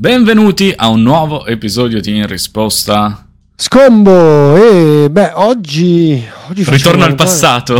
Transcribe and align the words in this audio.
Benvenuti 0.00 0.72
a 0.74 0.88
un 0.88 1.02
nuovo 1.02 1.44
episodio 1.44 2.00
di 2.00 2.16
In 2.16 2.26
Risposta. 2.26 3.26
Scombo 3.54 4.56
e 4.56 5.10
beh, 5.10 5.32
oggi, 5.34 6.26
oggi 6.48 6.64
Ritorno 6.66 7.04
al 7.04 7.14
passato. 7.14 7.78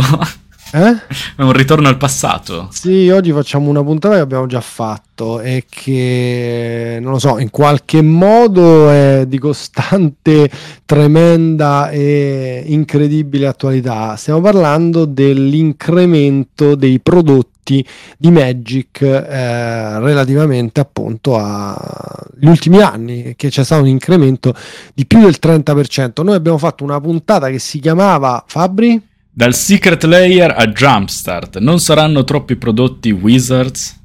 Eh? 0.73 0.95
È 1.35 1.41
un 1.41 1.51
ritorno 1.51 1.89
al 1.89 1.97
passato. 1.97 2.69
Sì, 2.71 3.09
oggi 3.09 3.31
facciamo 3.33 3.69
una 3.69 3.83
puntata 3.83 4.15
che 4.15 4.21
abbiamo 4.21 4.45
già 4.45 4.61
fatto 4.61 5.41
e 5.41 5.65
che, 5.69 6.97
non 7.01 7.11
lo 7.11 7.19
so, 7.19 7.39
in 7.39 7.49
qualche 7.49 8.01
modo 8.01 8.89
è 8.89 9.25
di 9.27 9.37
costante, 9.37 10.49
tremenda 10.85 11.89
e 11.89 12.63
incredibile 12.67 13.47
attualità. 13.47 14.15
Stiamo 14.15 14.39
parlando 14.39 15.03
dell'incremento 15.03 16.75
dei 16.75 17.01
prodotti 17.01 17.85
di 18.17 18.31
Magic 18.31 19.01
eh, 19.01 19.99
relativamente 19.99 20.79
appunto 20.79 21.37
agli 21.37 22.47
ultimi 22.47 22.81
anni, 22.81 23.33
che 23.35 23.49
c'è 23.49 23.63
stato 23.63 23.81
un 23.81 23.89
incremento 23.89 24.55
di 24.93 25.05
più 25.05 25.19
del 25.19 25.37
30%. 25.41 26.23
Noi 26.23 26.35
abbiamo 26.35 26.57
fatto 26.57 26.85
una 26.85 26.99
puntata 27.01 27.49
che 27.49 27.59
si 27.59 27.79
chiamava 27.79 28.43
Fabri? 28.47 29.09
Dal 29.33 29.55
Secret 29.55 30.03
Layer 30.03 30.53
a 30.57 30.67
Jumpstart, 30.67 31.59
non 31.59 31.79
saranno 31.79 32.25
troppi 32.25 32.57
prodotti 32.57 33.11
Wizards? 33.11 33.97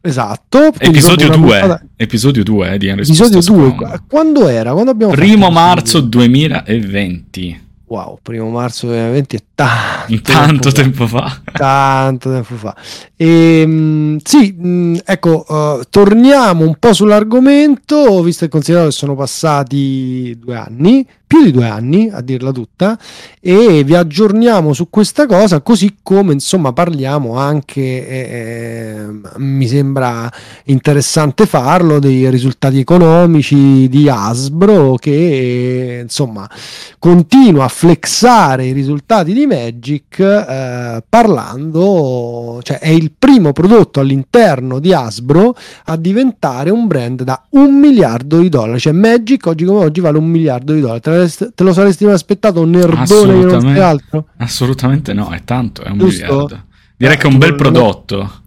Esatto. 0.00 0.72
Episodio 0.76 1.28
2, 1.28 1.38
puntata... 1.38 1.84
episodio 1.94 2.42
2 2.42 2.72
eh, 2.72 2.78
di 2.78 2.88
Episodio 2.88 3.40
2, 3.40 3.76
quando 4.08 4.48
era? 4.48 4.72
Quando 4.72 4.90
abbiamo 4.90 5.12
Primo 5.12 5.50
marzo 5.50 6.00
2020. 6.00 7.70
Wow, 7.86 8.18
primo 8.22 8.48
marzo 8.48 8.86
2020 8.86 9.36
è 9.36 9.42
tanto, 9.54 10.20
tanto 10.22 10.72
tempo, 10.72 11.06
fa. 11.06 11.20
tempo 11.20 11.50
fa. 11.51 11.51
Tanto 11.52 12.30
tempo 12.30 12.54
fa. 12.54 12.74
E, 13.16 13.60
ehm, 13.60 14.18
sì, 14.22 14.56
mm, 14.58 14.96
ecco, 15.04 15.44
uh, 15.46 15.82
torniamo 15.88 16.64
un 16.64 16.76
po' 16.78 16.92
sull'argomento, 16.92 18.22
visto 18.22 18.44
e 18.44 18.48
considerato 18.48 18.88
che 18.88 18.94
sono 18.94 19.14
passati 19.14 20.36
due 20.38 20.56
anni, 20.56 21.06
più 21.32 21.44
di 21.44 21.50
due 21.50 21.66
anni 21.66 22.10
a 22.12 22.20
dirla 22.20 22.52
tutta 22.52 22.98
e 23.40 23.82
vi 23.84 23.94
aggiorniamo 23.94 24.74
su 24.74 24.90
questa 24.90 25.24
cosa 25.24 25.62
così 25.62 25.96
come 26.02 26.34
insomma 26.34 26.74
parliamo 26.74 27.38
anche 27.38 27.80
eh, 27.80 29.06
mi 29.38 29.66
sembra 29.66 30.30
interessante 30.64 31.46
farlo 31.46 32.00
dei 32.00 32.28
risultati 32.28 32.80
economici 32.80 33.88
di 33.88 34.10
Hasbro 34.10 34.96
che 34.96 36.00
insomma 36.02 36.46
continua 36.98 37.64
a 37.64 37.68
flexare 37.68 38.66
i 38.66 38.72
risultati 38.72 39.32
di 39.32 39.46
Magic 39.46 40.18
eh, 40.18 41.02
parlando 41.08 41.41
cioè 42.62 42.78
è 42.78 42.88
il 42.88 43.12
primo 43.18 43.52
prodotto 43.52 44.00
all'interno 44.00 44.78
di 44.78 44.92
Hasbro 44.92 45.56
a 45.84 45.96
diventare 45.96 46.70
un 46.70 46.86
brand 46.86 47.22
da 47.22 47.44
un 47.50 47.78
miliardo 47.78 48.38
di 48.38 48.48
dollari 48.48 48.78
cioè 48.78 48.92
Magic 48.92 49.46
oggi 49.46 49.64
come 49.64 49.84
oggi 49.84 50.00
vale 50.00 50.18
un 50.18 50.26
miliardo 50.26 50.72
di 50.72 50.80
dollari 50.80 51.00
te 51.00 51.64
lo 51.64 51.72
saresti 51.72 52.04
mai 52.04 52.14
aspettato 52.14 52.60
un 52.60 52.70
nerdone 52.70 53.46
che 53.46 53.56
non 53.56 53.76
altro? 53.82 54.26
Assolutamente 54.38 55.12
no, 55.12 55.30
è 55.30 55.42
tanto, 55.44 55.82
è 55.82 55.90
un 55.90 55.98
Giusto? 55.98 56.24
miliardo. 56.24 56.64
Direi 56.96 57.14
eh, 57.14 57.18
che 57.18 57.26
è 57.26 57.30
un 57.30 57.38
bel 57.38 57.54
prodotto. 57.54 58.41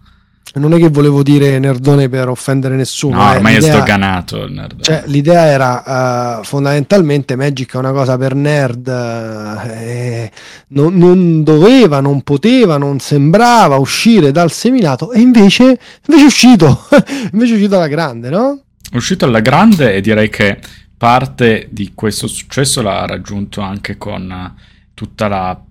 Non 0.56 0.74
è 0.74 0.78
che 0.78 0.90
volevo 0.90 1.22
dire 1.22 1.60
nerdone 1.60 2.08
per 2.08 2.30
offendere 2.30 2.76
nessuno. 2.76 3.18
No, 3.18 3.34
eh, 3.34 3.36
ormai 3.36 3.56
è 3.56 3.62
sdoganato 3.62 4.44
il 4.44 4.54
nerd. 4.54 4.82
Cioè, 4.82 5.04
l'idea 5.08 5.46
era 5.46 6.40
uh, 6.40 6.44
fondamentalmente 6.44 7.36
Magic 7.36 7.74
è 7.74 7.78
una 7.78 7.92
cosa 7.92 8.18
per 8.18 8.36
nerd. 8.36 8.88
Uh, 8.88 10.30
non, 10.70 10.96
non, 10.96 11.44
doveva, 11.44 12.00
non 12.00 12.22
poteva, 12.22 12.78
non 12.78 13.00
sembrava 13.00 13.76
uscire 13.76 14.32
dal 14.32 14.52
seminato 14.52 15.12
e 15.12 15.20
invece, 15.20 15.78
invece 16.08 16.24
è 16.24 16.26
uscito. 16.26 16.86
invece 17.34 17.52
è 17.52 17.56
uscito 17.56 17.76
alla 17.76 17.88
grande, 17.88 18.30
no? 18.30 18.62
È 18.90 18.96
uscito 18.96 19.26
alla 19.26 19.42
grande 19.42 19.94
e 19.94 20.02
direi 20.02 20.30
che 20.30 20.60
parte 20.98 21.68
di 21.70 21.92
questo 21.94 22.28
successo 22.28 22.82
l'ha 22.82 23.06
raggiunto 23.06 23.60
anche 23.62 23.98
con 23.98 24.54
tutta 24.94 25.28
la, 25.28 25.62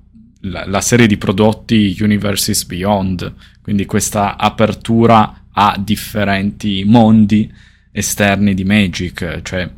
la, 0.44 0.66
la 0.66 0.80
serie 0.80 1.06
di 1.06 1.16
prodotti 1.16 1.96
Universes 2.00 2.64
Beyond, 2.64 3.34
quindi 3.62 3.84
questa 3.86 4.36
apertura 4.36 5.46
a 5.52 5.76
differenti 5.78 6.84
mondi 6.84 7.52
esterni 7.92 8.54
di 8.54 8.64
Magic, 8.64 9.40
cioè 9.42 9.70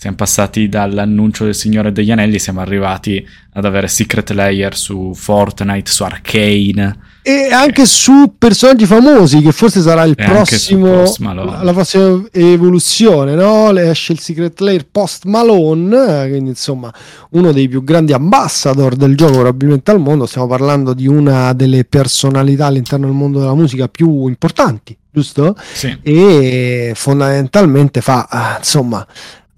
siamo 0.00 0.16
passati 0.16 0.66
dall'annuncio 0.66 1.44
del 1.44 1.54
Signore 1.54 1.92
degli 1.92 2.10
Anelli, 2.10 2.38
siamo 2.38 2.62
arrivati 2.62 3.22
ad 3.52 3.66
avere 3.66 3.86
Secret 3.86 4.30
Layer 4.30 4.74
su 4.74 5.12
Fortnite, 5.14 5.90
su 5.90 6.04
Arcane, 6.04 6.98
e 7.20 7.52
anche 7.52 7.84
su 7.84 8.32
personaggi 8.38 8.86
famosi, 8.86 9.42
che 9.42 9.52
forse 9.52 9.82
sarà 9.82 10.04
il 10.04 10.14
prossimo, 10.14 11.04
la 11.18 11.72
prossima 11.74 12.18
evoluzione, 12.32 13.34
no? 13.34 13.72
Le 13.72 13.90
esce 13.90 14.14
il 14.14 14.20
Secret 14.20 14.58
Layer 14.60 14.86
post 14.90 15.26
Malone, 15.26 16.30
quindi 16.30 16.48
insomma 16.48 16.90
uno 17.32 17.52
dei 17.52 17.68
più 17.68 17.84
grandi 17.84 18.14
ambassador 18.14 18.96
del 18.96 19.14
gioco 19.14 19.32
probabilmente 19.32 19.90
al 19.90 20.00
mondo, 20.00 20.24
stiamo 20.24 20.46
parlando 20.46 20.94
di 20.94 21.08
una 21.08 21.52
delle 21.52 21.84
personalità 21.84 22.64
all'interno 22.64 23.04
del 23.04 23.14
mondo 23.14 23.38
della 23.38 23.54
musica 23.54 23.86
più 23.86 24.28
importanti, 24.28 24.96
giusto? 25.10 25.54
Sì. 25.74 25.94
E 26.00 26.92
fondamentalmente 26.94 28.00
fa, 28.00 28.26
ah, 28.30 28.56
insomma, 28.56 29.06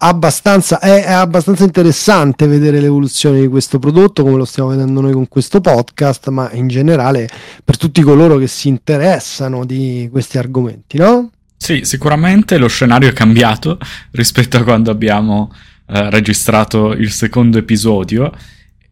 abbastanza, 0.05 0.81
è, 0.81 1.05
è, 1.05 1.13
abbastanza 1.13 1.65
interessante 1.65 2.47
vedere 2.47 2.81
l'evoluzione 2.81 3.41
di 3.41 3.49
questo 3.49 3.79
prodotto 3.79 4.23
come 4.23 4.37
lo 4.37 4.45
stiamo 4.45 4.71
vedendo 4.71 5.01
noi 5.01 5.13
con 5.13 5.29
questo 5.29 5.61
podcast, 5.61 6.29
ma 6.29 6.51
in 6.53 6.69
generale 6.69 7.29
per 7.65 7.77
tutti 7.77 8.03
coloro 8.03 8.37
che 8.37 8.49
si 8.49 8.69
interessano 8.69 9.65
di 9.65 10.09
questi 10.11 10.39
argomenti, 10.39 10.99
no? 10.99 11.31
Sì, 11.57 11.85
sicuramente 11.85 12.59
lo 12.59 12.67
scenario 12.67 13.09
è 13.09 13.13
cambiato 13.13 13.79
rispetto 14.11 14.57
a 14.57 14.65
quando 14.65 14.91
abbiamo 14.91 15.53
eh, 15.87 16.11
registrato 16.11 16.93
il 16.93 17.13
secondo 17.13 17.59
episodio 17.59 18.33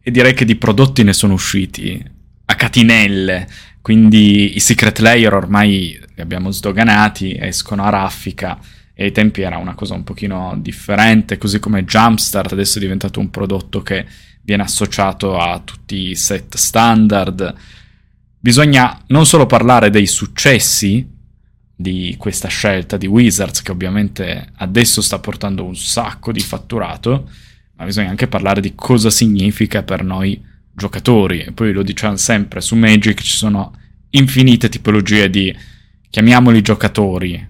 e 0.01 0.09
direi 0.09 0.33
che 0.33 0.45
di 0.45 0.55
prodotti 0.55 1.03
ne 1.03 1.11
sono 1.11 1.33
usciti 1.33 2.01
a 2.45 2.55
catinelle, 2.55 3.47
quindi 3.81 4.55
i 4.55 4.59
secret 4.61 4.99
layer 4.99 5.33
ormai 5.33 5.99
li 6.15 6.21
abbiamo 6.21 6.51
sdoganati, 6.51 7.37
escono 7.37 7.83
a 7.83 7.89
raffica 7.89 8.57
e 9.01 9.05
ai 9.05 9.11
tempi 9.11 9.41
era 9.41 9.57
una 9.57 9.73
cosa 9.73 9.95
un 9.95 10.03
pochino 10.03 10.55
differente, 10.59 11.39
così 11.39 11.57
come 11.57 11.83
Jumpstart 11.85 12.51
adesso 12.51 12.77
è 12.77 12.81
diventato 12.81 13.19
un 13.19 13.31
prodotto 13.31 13.81
che 13.81 14.05
viene 14.43 14.61
associato 14.61 15.39
a 15.39 15.59
tutti 15.59 16.09
i 16.09 16.15
set 16.15 16.55
standard. 16.55 17.51
Bisogna 18.39 19.01
non 19.07 19.25
solo 19.25 19.47
parlare 19.47 19.89
dei 19.89 20.05
successi 20.05 21.03
di 21.75 22.13
questa 22.19 22.47
scelta 22.47 22.95
di 22.97 23.07
Wizards, 23.07 23.63
che 23.63 23.71
ovviamente 23.71 24.51
adesso 24.57 25.01
sta 25.01 25.17
portando 25.17 25.63
un 25.63 25.75
sacco 25.75 26.31
di 26.31 26.41
fatturato, 26.41 27.27
ma 27.77 27.85
bisogna 27.85 28.09
anche 28.09 28.27
parlare 28.27 28.61
di 28.61 28.75
cosa 28.75 29.09
significa 29.09 29.81
per 29.81 30.03
noi 30.03 30.39
giocatori. 30.71 31.39
E 31.39 31.53
poi 31.53 31.73
lo 31.73 31.81
diciamo 31.81 32.17
sempre, 32.17 32.61
su 32.61 32.75
Magic 32.75 33.19
ci 33.19 33.35
sono 33.35 33.75
infinite 34.11 34.69
tipologie 34.69 35.27
di, 35.27 35.55
chiamiamoli 36.07 36.61
giocatori, 36.61 37.49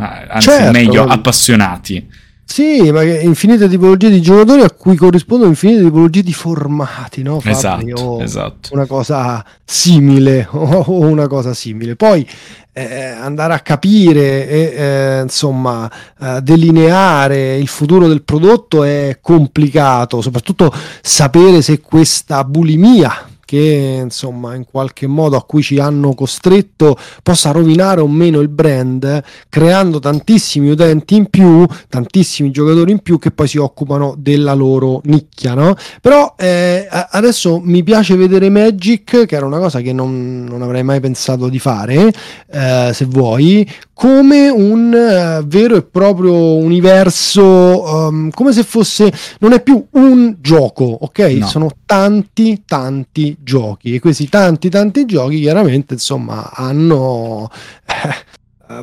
ma 0.00 0.24
anzi 0.28 0.48
certo, 0.48 0.70
meglio 0.72 1.04
appassionati. 1.04 2.08
Sì, 2.50 2.90
ma 2.90 3.04
infinite 3.04 3.68
tipologie 3.68 4.10
di 4.10 4.20
giocatori 4.20 4.62
a 4.62 4.70
cui 4.70 4.96
corrispondono 4.96 5.50
infinite 5.50 5.84
tipologie 5.84 6.24
di 6.24 6.32
formati, 6.32 7.22
no? 7.22 7.38
Fabri? 7.38 7.92
Esatto, 7.92 8.20
esatto. 8.20 8.70
Una 8.72 8.86
cosa 8.86 9.44
simile 9.64 10.48
o 10.50 10.98
una 10.98 11.28
cosa 11.28 11.54
simile. 11.54 11.94
Poi 11.94 12.28
eh, 12.72 13.04
andare 13.04 13.54
a 13.54 13.60
capire 13.60 14.48
e 14.48 14.74
eh, 14.74 15.20
insomma 15.22 15.88
eh, 16.20 16.40
delineare 16.42 17.56
il 17.56 17.68
futuro 17.68 18.08
del 18.08 18.22
prodotto 18.22 18.82
è 18.82 19.18
complicato, 19.20 20.20
soprattutto 20.20 20.74
sapere 21.02 21.62
se 21.62 21.80
questa 21.80 22.42
bulimia 22.42 23.29
che 23.50 23.98
insomma 24.00 24.54
in 24.54 24.64
qualche 24.64 25.08
modo 25.08 25.36
a 25.36 25.42
cui 25.42 25.60
ci 25.60 25.80
hanno 25.80 26.14
costretto 26.14 26.96
possa 27.20 27.50
rovinare 27.50 28.00
o 28.00 28.06
meno 28.06 28.38
il 28.38 28.48
brand 28.48 29.20
creando 29.48 29.98
tantissimi 29.98 30.70
utenti 30.70 31.16
in 31.16 31.26
più 31.26 31.66
tantissimi 31.88 32.52
giocatori 32.52 32.92
in 32.92 33.00
più 33.00 33.18
che 33.18 33.32
poi 33.32 33.48
si 33.48 33.58
occupano 33.58 34.14
della 34.16 34.54
loro 34.54 35.00
nicchia 35.06 35.54
no? 35.54 35.74
però 36.00 36.34
eh, 36.38 36.86
adesso 36.88 37.60
mi 37.60 37.82
piace 37.82 38.14
vedere 38.14 38.50
Magic 38.50 39.26
che 39.26 39.34
era 39.34 39.46
una 39.46 39.58
cosa 39.58 39.80
che 39.80 39.92
non, 39.92 40.44
non 40.48 40.62
avrei 40.62 40.84
mai 40.84 41.00
pensato 41.00 41.48
di 41.48 41.58
fare 41.58 42.12
eh, 42.52 42.90
se 42.94 43.04
vuoi 43.04 43.68
come 44.00 44.48
un 44.48 44.94
uh, 44.94 45.46
vero 45.46 45.76
e 45.76 45.82
proprio 45.82 46.32
universo, 46.54 47.42
um, 47.42 48.30
come 48.30 48.50
se 48.54 48.62
fosse, 48.62 49.12
non 49.40 49.52
è 49.52 49.62
più 49.62 49.84
un 49.90 50.36
gioco, 50.40 50.84
ok? 50.84 51.18
No. 51.18 51.46
Sono 51.46 51.70
tanti, 51.90 52.62
tanti 52.64 53.36
giochi. 53.42 53.94
E 53.94 53.98
questi 53.98 54.28
tanti, 54.28 54.70
tanti 54.70 55.06
giochi 55.06 55.40
chiaramente, 55.40 55.94
insomma, 55.94 56.52
hanno... 56.52 57.50
Eh, 57.86 58.28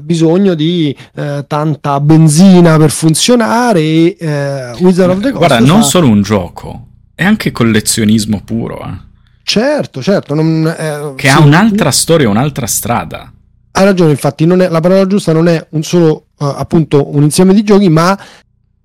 bisogno 0.02 0.54
di 0.54 0.94
eh, 1.16 1.46
tanta 1.48 2.02
benzina 2.02 2.76
per 2.76 2.92
funzionare 2.92 3.80
e 3.80 4.18
eh, 4.20 4.72
Wizard 4.80 5.12
of 5.12 5.22
the 5.22 5.32
Coast 5.32 5.48
guarda 5.48 5.60
non 5.60 5.80
fa... 5.80 5.88
solo 5.88 6.10
un 6.10 6.22
gioco 6.22 6.88
è 7.16 7.24
anche 7.24 7.54
collezionismo 7.54 8.42
puro 8.44 8.82
eh. 8.84 8.98
certo 9.44 10.02
certo 10.02 10.34
non, 10.34 10.68
eh, 10.68 11.14
che 11.16 11.30
sì, 11.30 11.34
ha 11.34 11.40
un'altra 11.40 11.90
storia 11.92 12.28
un'altra 12.28 12.68
strada. 12.68 13.32
Hai 13.78 13.86
ragione, 13.86 14.10
infatti, 14.10 14.44
è, 14.44 14.70
la 14.70 14.80
parola 14.80 15.06
giusta 15.06 15.32
non 15.34 15.48
è 15.48 15.68
un 15.70 15.84
solo 15.84 16.30
uh, 16.40 16.46
appunto 16.46 17.16
un 17.16 17.22
insieme 17.22 17.54
di 17.54 17.64
giochi, 17.64 17.90
ma 17.90 18.20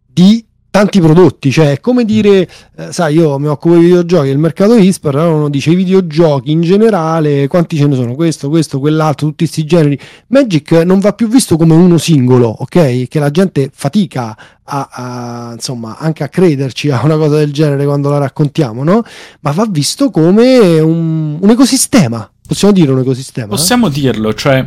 di 0.07 0.45
tanti 0.73 1.01
prodotti, 1.01 1.53
cioè 1.53 1.73
è 1.73 1.81
come 1.81 2.07
dire, 2.07 2.49
eh, 2.77 2.93
sai, 2.93 3.17
io 3.17 3.39
mi 3.39 3.47
occupo 3.49 3.75
di 3.75 3.83
videogiochi, 3.83 4.29
il 4.29 4.39
mercato 4.39 4.75
ISPER, 4.75 5.15
allora 5.17 5.35
uno 5.35 5.51
dice 5.51 5.71
i 5.71 5.75
videogiochi 5.75 6.51
in 6.51 6.63
generale, 6.63 7.47
quanti 7.47 7.77
ce 7.77 7.87
ne 7.87 7.95
sono, 7.95 8.15
questo, 8.15 8.49
questo, 8.49 8.81
quell'altro, 8.81 9.27
tutti 9.27 9.45
questi 9.45 9.65
generi. 9.67 9.99
Magic 10.29 10.73
non 10.73 10.99
va 10.99 11.13
più 11.13 11.29
visto 11.29 11.59
come 11.59 11.75
uno 11.75 11.99
singolo, 11.99 12.49
ok? 12.49 13.07
Che 13.07 13.19
la 13.19 13.31
gente 13.31 13.71
fatica 13.71 14.35
a, 14.65 14.89
a, 14.91 15.53
insomma, 15.53 15.99
anche 15.99 16.25
a 16.25 16.31
crederci 16.31 16.89
a 16.89 17.03
una 17.05 17.19
cosa 17.19 17.37
del 17.37 17.53
genere 17.53 17.85
quando 17.85 18.09
la 18.09 18.17
raccontiamo, 18.17 18.83
no? 18.83 19.03
Ma 19.41 19.51
va 19.51 19.67
visto 19.69 20.11
come 20.11 20.81
un, 20.81 21.37
un 21.39 21.51
ecosistema, 21.51 22.29
possiamo 22.47 22.73
dire 22.73 22.91
un 22.93 23.01
ecosistema? 23.01 23.49
Possiamo 23.49 23.89
eh? 23.89 23.91
dirlo, 23.91 24.33
cioè 24.33 24.67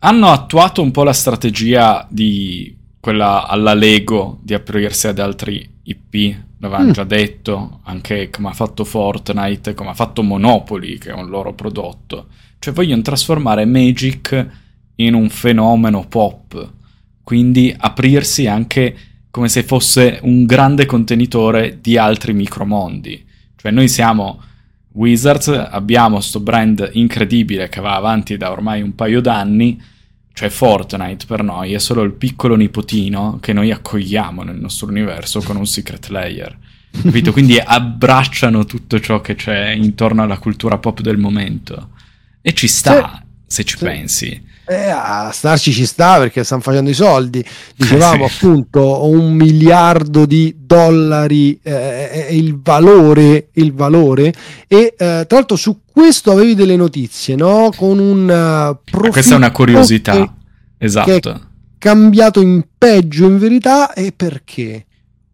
hanno 0.00 0.32
attuato 0.32 0.82
un 0.82 0.90
po' 0.90 1.04
la 1.04 1.12
strategia 1.12 2.04
di 2.10 2.78
quella 3.00 3.46
alla 3.46 3.74
Lego 3.74 4.38
di 4.42 4.52
aprirsi 4.54 5.08
ad 5.08 5.18
altri 5.18 5.68
IP, 5.82 6.36
l'avevamo 6.58 6.90
mm. 6.90 6.92
già 6.92 7.04
detto, 7.04 7.80
anche 7.84 8.28
come 8.30 8.48
ha 8.48 8.52
fatto 8.52 8.84
Fortnite, 8.84 9.74
come 9.74 9.90
ha 9.90 9.94
fatto 9.94 10.22
Monopoly, 10.22 10.98
che 10.98 11.10
è 11.10 11.14
un 11.14 11.28
loro 11.28 11.54
prodotto. 11.54 12.26
Cioè 12.58 12.74
vogliono 12.74 13.00
trasformare 13.00 13.64
Magic 13.64 14.48
in 14.96 15.14
un 15.14 15.30
fenomeno 15.30 16.06
pop, 16.06 16.72
quindi 17.24 17.74
aprirsi 17.76 18.46
anche 18.46 18.96
come 19.30 19.48
se 19.48 19.62
fosse 19.62 20.18
un 20.22 20.44
grande 20.44 20.84
contenitore 20.84 21.78
di 21.80 21.96
altri 21.96 22.34
micromondi. 22.34 23.24
Cioè 23.56 23.70
noi 23.70 23.88
siamo 23.88 24.42
Wizards, 24.92 25.48
abbiamo 25.48 26.20
sto 26.20 26.40
brand 26.40 26.90
incredibile 26.94 27.68
che 27.68 27.80
va 27.80 27.94
avanti 27.94 28.36
da 28.36 28.50
ormai 28.50 28.82
un 28.82 28.94
paio 28.94 29.20
d'anni, 29.20 29.80
cioè 30.32 30.48
Fortnite 30.48 31.26
per 31.26 31.42
noi 31.42 31.74
è 31.74 31.78
solo 31.78 32.02
il 32.02 32.12
piccolo 32.12 32.56
nipotino 32.56 33.38
che 33.40 33.52
noi 33.52 33.70
accogliamo 33.70 34.42
nel 34.42 34.56
nostro 34.56 34.86
universo 34.88 35.40
con 35.40 35.56
un 35.56 35.66
secret 35.66 36.08
layer. 36.08 36.56
Capito? 37.02 37.32
Quindi 37.32 37.58
abbracciano 37.58 38.64
tutto 38.64 39.00
ciò 39.00 39.20
che 39.20 39.34
c'è 39.34 39.70
intorno 39.70 40.22
alla 40.22 40.38
cultura 40.38 40.78
pop 40.78 41.00
del 41.00 41.18
momento. 41.18 41.90
E 42.42 42.54
ci 42.54 42.68
sta, 42.68 43.22
sì, 43.22 43.44
se 43.46 43.64
ci 43.64 43.76
sì. 43.76 43.84
pensi. 43.84 44.48
Eh, 44.70 44.88
a 44.88 45.32
starci 45.32 45.72
ci 45.72 45.84
sta 45.84 46.18
perché 46.18 46.44
stanno 46.44 46.60
facendo 46.60 46.90
i 46.90 46.94
soldi. 46.94 47.44
Dicevamo 47.74 48.28
sì. 48.30 48.44
appunto 48.44 49.04
un 49.04 49.32
miliardo 49.32 50.26
di 50.26 50.54
dollari 50.56 51.58
eh, 51.60 52.28
il 52.30 52.56
valore, 52.62 53.48
il 53.54 53.72
valore. 53.72 54.32
E 54.68 54.94
eh, 54.96 55.24
tra 55.26 55.26
l'altro 55.28 55.56
su 55.56 55.80
questo 55.90 56.30
avevi 56.30 56.54
delle 56.54 56.76
notizie, 56.76 57.34
no? 57.34 57.70
Con 57.74 57.98
un 57.98 58.22
uh, 58.22 58.78
profilo. 58.88 59.10
Questa 59.10 59.34
è 59.34 59.36
una 59.38 59.50
curiosità. 59.50 60.12
Che, 60.12 60.30
esatto. 60.78 61.18
Che 61.18 61.32
cambiato 61.76 62.40
in 62.40 62.62
peggio 62.78 63.26
in 63.26 63.38
verità 63.38 63.92
e 63.92 64.12
perché? 64.14 64.86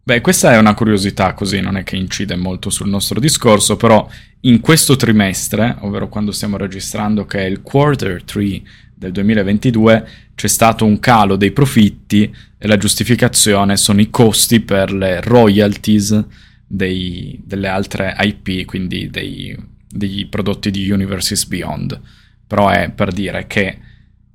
Beh, 0.03 0.23
questa 0.23 0.53
è 0.53 0.57
una 0.57 0.73
curiosità 0.73 1.35
così, 1.35 1.61
non 1.61 1.77
è 1.77 1.83
che 1.83 1.97
incide 1.97 2.37
molto 2.37 2.71
sul 2.71 2.89
nostro 2.89 3.19
discorso, 3.19 3.77
però 3.77 4.09
in 4.43 4.61
questo 4.61 4.95
trimestre, 4.95 5.77
ovvero 5.81 6.09
quando 6.09 6.31
stiamo 6.31 6.57
registrando 6.57 7.27
che 7.27 7.41
è 7.41 7.45
il 7.45 7.63
quarter 7.63 8.23
3 8.23 8.63
del 8.99 9.13
2022 9.13 10.09
c'è 10.35 10.49
stato 10.49 10.87
un 10.87 10.99
calo 10.99 11.37
dei 11.37 11.53
profitti 11.53 12.35
e 12.57 12.67
la 12.67 12.79
giustificazione 12.79 13.77
sono 13.77 14.01
i 14.01 14.09
costi 14.09 14.61
per 14.61 14.91
le 14.91 15.21
royalties 15.21 16.25
dei, 16.67 17.39
delle 17.45 17.69
altre 17.69 18.17
IP, 18.19 18.65
quindi 18.65 19.11
dei, 19.11 19.55
dei 19.87 20.27
prodotti 20.31 20.71
di 20.71 20.91
Universes 20.91 21.45
Beyond. 21.45 22.01
Però 22.47 22.71
è 22.71 22.91
per 22.91 23.13
dire 23.13 23.47
che 23.47 23.79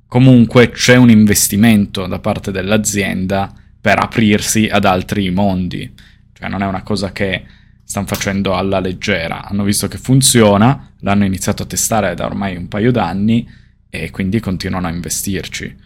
comunque 0.06 0.70
c'è 0.70 0.94
un 0.94 1.10
investimento 1.10 2.06
da 2.06 2.20
parte 2.20 2.52
dell'azienda 2.52 3.52
per 3.80 3.98
aprirsi 3.98 4.68
ad 4.70 4.84
altri 4.84 5.28
mondi. 5.30 5.92
Cioè 6.32 6.48
non 6.48 6.62
è 6.62 6.66
una 6.66 6.82
cosa 6.82 7.10
che 7.10 7.44
stanno 7.82 8.06
facendo 8.06 8.54
alla 8.54 8.78
leggera. 8.78 9.44
Hanno 9.44 9.64
visto 9.64 9.88
che 9.88 9.98
funziona, 9.98 10.92
l'hanno 11.00 11.24
iniziato 11.24 11.64
a 11.64 11.66
testare 11.66 12.14
da 12.14 12.26
ormai 12.26 12.54
un 12.54 12.68
paio 12.68 12.92
d'anni 12.92 13.60
e 13.94 14.10
quindi 14.10 14.40
continuano 14.40 14.86
a 14.86 14.90
investirci. 14.90 15.76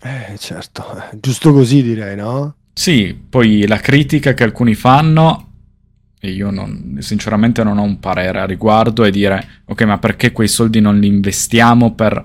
Eh, 0.00 0.36
certo, 0.38 0.96
eh, 0.96 1.18
giusto 1.18 1.52
così 1.52 1.82
direi, 1.82 2.14
no? 2.14 2.54
Sì, 2.72 3.18
poi 3.28 3.66
la 3.66 3.78
critica 3.78 4.34
che 4.34 4.44
alcuni 4.44 4.76
fanno, 4.76 5.50
e 6.20 6.30
io 6.30 6.52
non, 6.52 6.98
sinceramente 7.00 7.64
non 7.64 7.78
ho 7.78 7.82
un 7.82 7.98
parere 7.98 8.38
a 8.38 8.46
riguardo, 8.46 9.02
è 9.02 9.10
dire, 9.10 9.62
ok, 9.64 9.82
ma 9.82 9.98
perché 9.98 10.30
quei 10.30 10.46
soldi 10.46 10.78
non 10.80 11.00
li 11.00 11.08
investiamo 11.08 11.92
per 11.92 12.22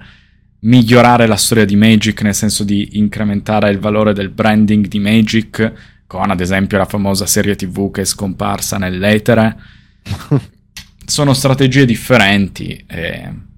migliorare 0.59 1.25
la 1.25 1.37
storia 1.37 1.65
di 1.65 1.75
Magic, 1.75 2.21
nel 2.21 2.35
senso 2.35 2.63
di 2.63 2.99
incrementare 2.99 3.71
il 3.71 3.79
valore 3.79 4.13
del 4.13 4.29
branding 4.29 4.85
di 4.85 4.99
Magic, 4.99 5.73
con 6.05 6.29
ad 6.29 6.39
esempio 6.39 6.77
la 6.77 6.85
famosa 6.85 7.25
serie 7.25 7.55
TV 7.55 7.89
che 7.89 8.01
è 8.01 8.05
scomparsa 8.05 8.77
nell'etere. 8.77 9.57
Sono 11.03 11.33
strategie 11.33 11.85
differenti 11.85 12.83
e 12.85 13.49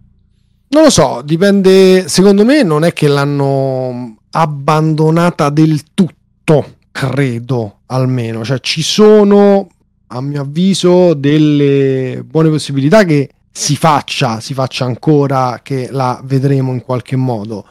non 0.73 0.83
lo 0.83 0.89
so, 0.89 1.21
dipende. 1.23 2.09
Secondo 2.09 2.43
me 2.43 2.63
non 2.63 2.83
è 2.83 2.93
che 2.93 3.07
l'hanno 3.07 4.17
abbandonata 4.31 5.49
del 5.49 5.93
tutto, 5.93 6.77
credo 6.91 7.81
almeno. 7.85 8.43
Cioè, 8.43 8.59
ci 8.59 8.81
sono, 8.81 9.67
a 10.07 10.19
mio 10.19 10.41
avviso, 10.41 11.13
delle 11.13 12.23
buone 12.25 12.49
possibilità 12.49 13.05
che 13.05 13.29
si 13.51 13.75
faccia, 13.75 14.39
si 14.39 14.55
faccia 14.55 14.85
ancora, 14.85 15.59
che 15.61 15.89
la 15.91 16.19
vedremo 16.23 16.71
in 16.71 16.81
qualche 16.81 17.15
modo. 17.15 17.67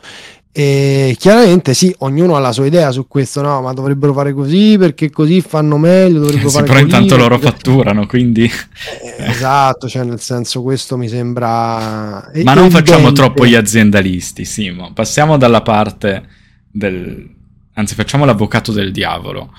E 0.54 1.16
chiaramente 1.18 1.72
sì, 1.72 1.94
ognuno 2.00 2.36
ha 2.36 2.38
la 2.38 2.52
sua 2.52 2.66
idea 2.66 2.90
su 2.90 3.08
questo, 3.08 3.40
no? 3.40 3.62
Ma 3.62 3.72
dovrebbero 3.72 4.12
fare 4.12 4.34
così 4.34 4.76
perché 4.78 5.08
così 5.08 5.40
fanno 5.40 5.78
meglio. 5.78 6.20
Dovrebbero 6.20 6.50
sì, 6.50 6.54
fare 6.56 6.66
però 6.66 6.78
così, 6.80 6.90
intanto 6.90 7.16
loro 7.16 7.38
fatturano, 7.38 8.06
quindi. 8.06 8.44
Eh, 8.44 9.30
esatto, 9.30 9.88
cioè 9.88 10.04
nel 10.04 10.20
senso 10.20 10.62
questo 10.62 10.98
mi 10.98 11.08
sembra. 11.08 12.30
Ma 12.44 12.52
non 12.52 12.68
facciamo 12.68 13.12
troppo 13.12 13.46
gli 13.46 13.54
aziendalisti, 13.54 14.44
Simo. 14.44 14.92
Passiamo 14.92 15.38
dalla 15.38 15.62
parte 15.62 16.22
del. 16.70 17.30
Anzi, 17.72 17.94
facciamo 17.94 18.26
l'avvocato 18.26 18.72
del 18.72 18.92
diavolo. 18.92 19.54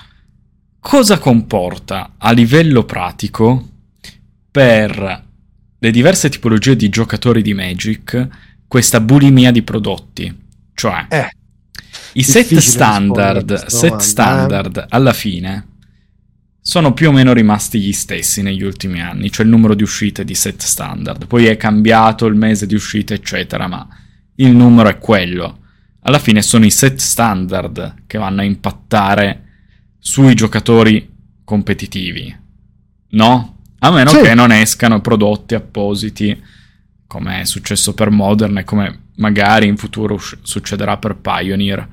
Cosa 0.78 1.18
comporta 1.18 2.12
a 2.18 2.30
livello 2.30 2.84
pratico 2.84 3.68
per 4.48 5.24
le 5.76 5.90
diverse 5.90 6.28
tipologie 6.28 6.76
di 6.76 6.88
giocatori 6.88 7.42
di 7.42 7.52
Magic 7.52 8.28
questa 8.68 9.00
bulimia 9.00 9.50
di 9.50 9.62
prodotti? 9.62 10.42
Cioè, 10.74 11.06
eh, 11.08 11.30
i 12.14 12.22
set 12.22 12.56
standard, 12.56 13.66
set 13.66 14.00
standard 14.00 14.76
eh? 14.76 14.86
alla 14.88 15.12
fine 15.12 15.68
sono 16.60 16.94
più 16.94 17.08
o 17.08 17.12
meno 17.12 17.32
rimasti 17.32 17.78
gli 17.78 17.92
stessi 17.92 18.40
negli 18.40 18.62
ultimi 18.62 19.00
anni, 19.00 19.30
cioè 19.30 19.44
il 19.44 19.50
numero 19.50 19.74
di 19.74 19.82
uscite 19.82 20.24
di 20.24 20.34
set 20.34 20.62
standard. 20.62 21.26
Poi 21.26 21.44
è 21.44 21.56
cambiato 21.56 22.24
il 22.24 22.36
mese 22.36 22.66
di 22.66 22.74
uscita, 22.74 23.12
eccetera, 23.12 23.66
ma 23.66 23.86
il 24.36 24.50
numero 24.56 24.88
è 24.88 24.98
quello. 24.98 25.58
Alla 26.00 26.18
fine 26.18 26.40
sono 26.40 26.64
i 26.64 26.70
set 26.70 26.98
standard 26.98 28.04
che 28.06 28.16
vanno 28.16 28.40
a 28.40 28.44
impattare 28.44 29.42
sui 29.98 30.34
giocatori 30.34 31.12
competitivi. 31.44 32.34
No? 33.10 33.58
A 33.80 33.90
meno 33.90 34.10
sì. 34.10 34.22
che 34.22 34.34
non 34.34 34.50
escano 34.50 35.02
prodotti 35.02 35.54
appositi, 35.54 36.42
come 37.06 37.42
è 37.42 37.44
successo 37.44 37.92
per 37.92 38.08
Modern 38.08 38.56
e 38.56 38.64
come 38.64 39.03
magari 39.16 39.66
in 39.66 39.76
futuro 39.76 40.18
succederà 40.18 40.96
per 40.98 41.16
Pioneer. 41.16 41.88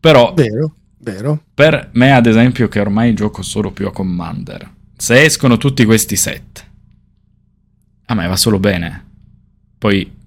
Però, 0.00 0.34
vero, 0.34 0.74
vero. 0.98 1.44
per 1.54 1.90
me, 1.92 2.12
ad 2.12 2.26
esempio, 2.26 2.68
che 2.68 2.80
ormai 2.80 3.14
gioco 3.14 3.42
solo 3.42 3.70
più 3.70 3.86
a 3.86 3.92
Commander, 3.92 4.70
se 4.96 5.22
escono 5.22 5.56
tutti 5.56 5.84
questi 5.84 6.16
set, 6.16 6.66
a 8.06 8.14
me 8.14 8.26
va 8.26 8.36
solo 8.36 8.58
bene. 8.58 9.10
Poi 9.78 10.20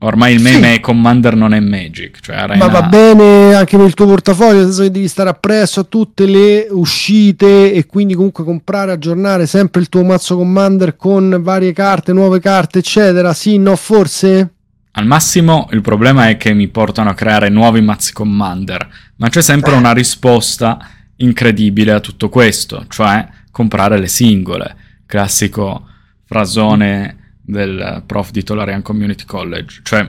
Ormai 0.00 0.34
il 0.34 0.40
meme 0.40 0.74
sì. 0.74 0.80
Commander 0.80 1.34
non 1.34 1.52
è 1.52 1.60
Magic. 1.60 2.20
Cioè 2.20 2.36
Arena... 2.36 2.66
Ma 2.66 2.70
va 2.70 2.82
bene 2.82 3.54
anche 3.54 3.76
per 3.76 3.86
il 3.86 3.94
tuo 3.94 4.06
portafoglio, 4.06 4.58
nel 4.58 4.64
senso 4.66 4.82
che 4.82 4.90
devi 4.92 5.08
stare 5.08 5.28
appresso 5.28 5.80
a 5.80 5.84
tutte 5.84 6.24
le 6.24 6.68
uscite 6.70 7.72
e 7.72 7.86
quindi 7.86 8.14
comunque 8.14 8.44
comprare, 8.44 8.92
aggiornare 8.92 9.46
sempre 9.46 9.80
il 9.80 9.88
tuo 9.88 10.04
mazzo 10.04 10.36
Commander 10.36 10.96
con 10.96 11.38
varie 11.40 11.72
carte, 11.72 12.12
nuove 12.12 12.38
carte, 12.38 12.78
eccetera. 12.78 13.32
Sì, 13.32 13.58
no, 13.58 13.74
forse? 13.74 14.52
Al 14.92 15.06
massimo 15.06 15.68
il 15.72 15.80
problema 15.80 16.28
è 16.28 16.36
che 16.36 16.52
mi 16.54 16.68
portano 16.68 17.10
a 17.10 17.14
creare 17.14 17.48
nuovi 17.48 17.80
mazzi 17.80 18.12
Commander, 18.12 18.88
ma 19.16 19.28
c'è 19.28 19.42
sempre 19.42 19.74
una 19.74 19.92
risposta 19.92 20.78
incredibile 21.16 21.92
a 21.92 22.00
tutto 22.00 22.28
questo, 22.28 22.84
cioè 22.88 23.26
comprare 23.50 23.98
le 23.98 24.06
singole. 24.06 24.76
Classico 25.06 25.86
frasone 26.24 27.17
del 27.48 28.02
prof 28.04 28.30
di 28.30 28.42
Tolarian 28.42 28.82
Community 28.82 29.24
College. 29.24 29.80
Cioè, 29.82 30.06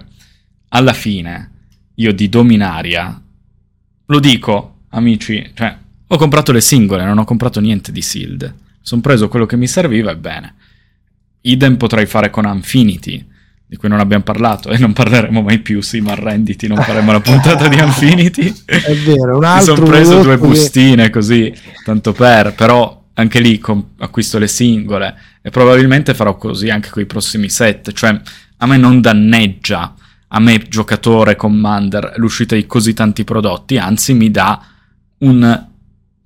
alla 0.70 0.92
fine, 0.92 1.52
io 1.96 2.12
di 2.12 2.28
Dominaria, 2.28 3.20
lo 4.06 4.20
dico, 4.20 4.82
amici, 4.90 5.50
cioè, 5.54 5.76
ho 6.06 6.18
comprato 6.18 6.52
le 6.52 6.60
singole, 6.60 7.06
non 7.06 7.18
ho 7.18 7.24
comprato 7.24 7.62
niente 7.62 7.94
di 7.94 8.02
Sealed. 8.02 8.54
Sono 8.82 9.00
preso 9.00 9.30
quello 9.30 9.46
che 9.46 9.56
mi 9.56 9.68
serviva 9.68 10.12
e 10.12 10.18
bene. 10.18 10.56
Idem 11.42 11.78
potrei 11.78 12.06
fare 12.06 12.30
con 12.30 12.46
Infinity. 12.46 13.26
di 13.66 13.78
cui 13.78 13.88
non 13.88 14.00
abbiamo 14.00 14.24
parlato 14.24 14.70
e 14.70 14.78
non 14.80 14.94
parleremo 14.94 15.42
mai 15.42 15.60
più, 15.60 15.80
sì, 15.80 16.02
ma 16.02 16.12
arrenditi, 16.12 16.68
non 16.68 16.82
faremo 16.82 17.12
la 17.12 17.22
puntata 17.22 17.68
di 17.70 17.78
Infinity. 17.78 18.54
È 18.66 18.96
vero, 19.06 19.38
un 19.38 19.44
altro... 19.46 19.74
Mi 19.74 19.78
sono 19.78 19.90
preso 19.90 20.22
due 20.22 20.38
bustine 20.38 21.04
che... 21.04 21.10
così, 21.12 21.54
tanto 21.86 22.12
per, 22.12 22.54
però 22.54 22.99
anche 23.20 23.40
lì 23.40 23.60
com- 23.60 23.90
acquisto 24.00 24.40
le 24.40 24.48
singole 24.48 25.16
e 25.42 25.50
probabilmente 25.50 26.14
farò 26.14 26.36
così 26.36 26.70
anche 26.70 26.90
con 26.90 27.02
i 27.02 27.06
prossimi 27.06 27.50
set, 27.50 27.92
cioè 27.92 28.20
a 28.58 28.66
me 28.66 28.78
non 28.78 29.02
danneggia, 29.02 29.94
a 30.30 30.40
me 30.40 30.58
giocatore 30.68 31.36
Commander, 31.36 32.14
l'uscita 32.18 32.56
di 32.56 32.66
così 32.66 32.94
tanti 32.94 33.24
prodotti, 33.24 33.78
anzi 33.78 34.14
mi 34.14 34.32
dà 34.32 34.62
un 35.20 35.68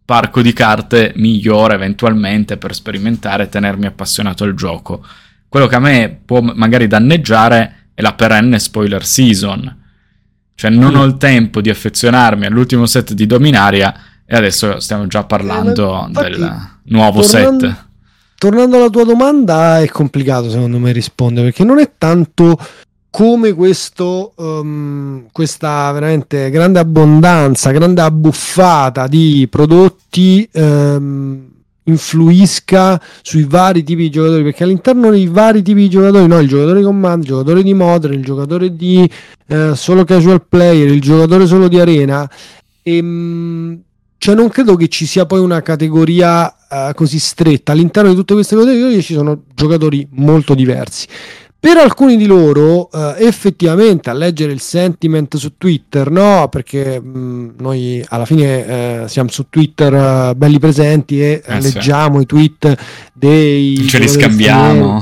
parco 0.05 0.41
di 0.41 0.53
carte 0.53 1.13
migliore 1.15 1.75
eventualmente 1.75 2.57
per 2.57 2.73
sperimentare 2.73 3.43
e 3.43 3.50
tenermi 3.50 3.85
appassionato 3.85 4.43
al 4.43 4.53
gioco. 4.53 5.03
Quello 5.47 5.67
che 5.67 5.75
a 5.75 5.79
me 5.79 6.19
può 6.23 6.41
magari 6.41 6.88
danneggiare 6.88 7.89
è 7.93 8.01
la 8.01 8.13
perenne 8.13 8.59
spoiler 8.59 9.05
season. 9.05 9.81
Cioè 10.55 10.69
non 10.69 10.93
mm. 10.93 10.95
ho 10.97 11.03
il 11.05 11.17
tempo 11.17 11.62
di 11.62 11.69
affezionarmi 11.69 12.45
all'ultimo 12.45 12.85
set 12.85 13.13
di 13.13 13.25
Dominaria 13.25 13.95
e 14.33 14.35
adesso 14.35 14.79
stiamo 14.79 15.05
già 15.05 15.25
parlando 15.25 16.07
eh, 16.07 16.11
del 16.11 16.69
nuovo 16.85 17.21
tornando, 17.21 17.67
set. 17.67 17.85
Tornando 18.39 18.77
alla 18.77 18.89
tua 18.89 19.03
domanda 19.03 19.79
è 19.79 19.87
complicato 19.87 20.49
secondo 20.49 20.79
me 20.79 20.91
rispondere 20.91 21.49
perché 21.49 21.63
non 21.63 21.77
è 21.77 21.91
tanto 21.99 22.57
come 23.11 23.53
questo, 23.53 24.33
um, 24.37 25.27
questa 25.31 25.91
veramente 25.91 26.49
grande 26.49 26.79
abbondanza, 26.79 27.69
grande 27.69 28.01
abbuffata 28.01 29.05
di 29.05 29.47
prodotti 29.51 30.49
um, 30.53 31.51
influisca 31.83 32.99
sui 33.21 33.43
vari 33.43 33.83
tipi 33.83 34.03
di 34.03 34.09
giocatori 34.09 34.41
perché 34.41 34.63
all'interno 34.63 35.11
dei 35.11 35.27
vari 35.27 35.61
tipi 35.61 35.81
di 35.81 35.89
giocatori 35.89 36.25
no, 36.25 36.39
il 36.39 36.47
giocatore 36.47 36.79
di 36.79 36.85
command, 36.85 37.21
il 37.21 37.27
giocatore 37.27 37.61
di 37.61 37.73
modern, 37.75 38.13
il 38.13 38.23
giocatore 38.25 38.75
di 38.75 39.07
eh, 39.45 39.75
solo 39.75 40.03
casual 40.05 40.43
player, 40.43 40.87
il 40.87 41.01
giocatore 41.01 41.45
solo 41.45 41.67
di 41.67 41.79
arena 41.79 42.27
e, 42.81 42.97
ehm, 42.97 43.81
cioè 44.23 44.35
non 44.35 44.47
credo 44.47 44.77
che 44.77 44.87
ci 44.87 45.05
sia 45.05 45.25
poi 45.25 45.41
una 45.41 45.61
categoria 45.61 46.45
uh, 46.45 46.93
così 46.93 47.19
stretta 47.19 47.73
all'interno 47.73 48.09
di 48.09 48.15
tutte 48.15 48.33
queste 48.33 48.55
categorie 48.55 49.01
ci 49.01 49.15
sono 49.15 49.41
giocatori 49.53 50.07
molto 50.11 50.55
diversi 50.55 51.07
per 51.59 51.75
alcuni 51.75 52.15
di 52.17 52.25
loro, 52.25 52.89
eh, 52.91 53.25
effettivamente, 53.25 54.09
a 54.09 54.13
leggere 54.13 54.51
il 54.51 54.59
sentiment 54.59 55.37
su 55.37 55.57
Twitter, 55.57 56.11
no? 56.11 56.49
Perché 56.49 56.99
mh, 56.99 57.17
mm, 57.17 57.49
noi 57.59 58.05
alla 58.09 58.25
fine 58.25 58.65
eh, 58.65 59.07
siamo 59.07 59.29
su 59.29 59.45
Twitter 59.49 59.93
uh, 59.93 60.35
belli 60.35 60.59
presenti 60.59 61.21
e 61.21 61.41
eh, 61.45 61.61
leggiamo 61.61 62.17
sì. 62.17 62.23
i 62.23 62.25
tweet 62.25 62.77
dei. 63.13 63.87
Ce 63.87 63.97
li 63.97 64.09
scambiamo. 64.09 65.01